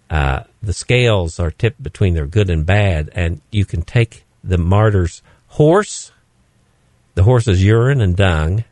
uh, 0.10 0.44
the 0.64 0.74
scales 0.74 1.38
are 1.38 1.52
tipped 1.52 1.84
between 1.84 2.14
their 2.14 2.28
good 2.28 2.50
and 2.50 2.66
bad, 2.66 3.10
and 3.14 3.42
you 3.52 3.66
can 3.66 3.82
take 3.82 4.24
the 4.42 4.58
martyr's 4.58 5.22
horse, 5.48 6.14
the 7.16 7.24
horse's 7.24 7.62
urine 7.62 8.00
and 8.00 8.16
dung, 8.16 8.64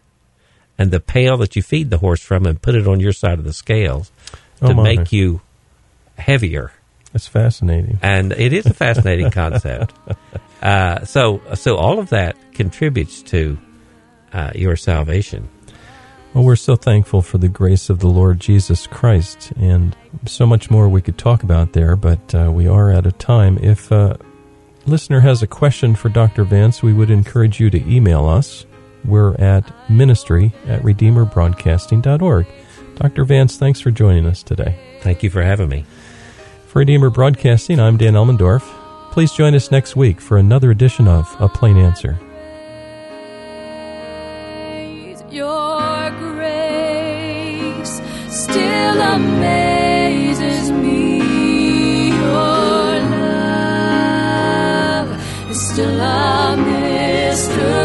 and 0.78 0.92
the 0.92 1.00
pail 1.00 1.38
that 1.38 1.56
you 1.56 1.62
feed 1.62 1.90
the 1.90 1.98
horse 2.00 2.22
from, 2.22 2.46
and 2.46 2.62
put 2.62 2.76
it 2.76 2.88
on 2.88 3.00
your 3.00 3.14
side 3.14 3.40
of 3.40 3.46
the 3.46 3.54
scales 3.54 4.12
Oh, 4.62 4.68
to 4.70 4.74
make 4.76 5.12
you 5.12 5.42
heavier 6.18 6.72
That's 7.12 7.28
fascinating. 7.28 8.00
and 8.02 8.32
it 8.32 8.54
is 8.54 8.66
a 8.66 8.74
fascinating 8.74 9.32
concept. 9.42 9.94
Uh, 10.62 11.04
so, 11.06 11.42
so 11.56 11.76
all 11.76 12.00
of 12.00 12.10
that 12.10 12.38
contributes 12.54 13.22
to 13.24 13.58
uh, 14.32 14.52
your 14.56 14.76
salvation. 14.78 15.50
Well, 16.34 16.44
we're 16.44 16.56
so 16.56 16.76
thankful 16.76 17.22
for 17.22 17.38
the 17.38 17.48
grace 17.50 17.90
of 17.90 18.00
the 18.00 18.08
Lord 18.08 18.40
Jesus 18.40 18.88
Christ, 18.88 19.52
and 19.58 19.96
so 20.26 20.46
much 20.46 20.70
more 20.70 20.88
we 20.90 21.02
could 21.02 21.18
talk 21.18 21.44
about 21.44 21.74
there, 21.74 21.96
but 21.96 22.34
uh, 22.36 22.52
we 22.54 22.68
are 22.68 22.92
out 22.92 23.06
of 23.06 23.18
time. 23.18 23.58
If 23.62 23.92
a 23.92 24.18
listener 24.86 25.20
has 25.22 25.42
a 25.44 25.48
question 25.48 25.96
for 25.96 26.10
Dr. 26.10 26.44
Vance, 26.44 26.82
we 26.84 26.92
would 26.94 27.10
encourage 27.10 27.60
you 27.60 27.70
to 27.70 27.90
email 27.90 28.26
us. 28.26 28.66
We're 29.06 29.36
at 29.36 29.72
ministry 29.90 30.54
at 30.68 30.82
redeemerbroadcasting.org. 30.82 32.48
Dr. 32.96 33.26
Vance, 33.26 33.58
thanks 33.58 33.82
for 33.82 33.92
joining 33.92 34.26
us 34.26 34.42
today. 34.42 34.76
Thank 35.02 35.22
you 35.22 35.30
for 35.30 35.44
having 35.44 35.70
me. 35.70 35.86
For 36.68 36.80
Redeemer 36.80 37.10
Broadcasting, 37.10 37.80
I'm 37.80 37.98
Dan 37.98 38.14
Elmendorf. 38.14 38.62
Please 39.12 39.32
join 39.32 39.56
us 39.56 39.72
next 39.72 39.96
week 39.96 40.20
for 40.20 40.38
another 40.38 40.72
edition 40.72 41.08
of 41.08 41.34
A 41.40 41.48
Plain 41.48 41.78
Answer. 41.78 42.20
Your 45.32 46.12
grace 46.20 48.02
still 48.30 49.02
amazes 49.02 50.72
me. 50.72 52.10
Your 52.10 53.00
love 54.66 55.10
is 55.50 55.62
still 55.70 56.02
a 56.02 56.58
mystery. 56.58 57.85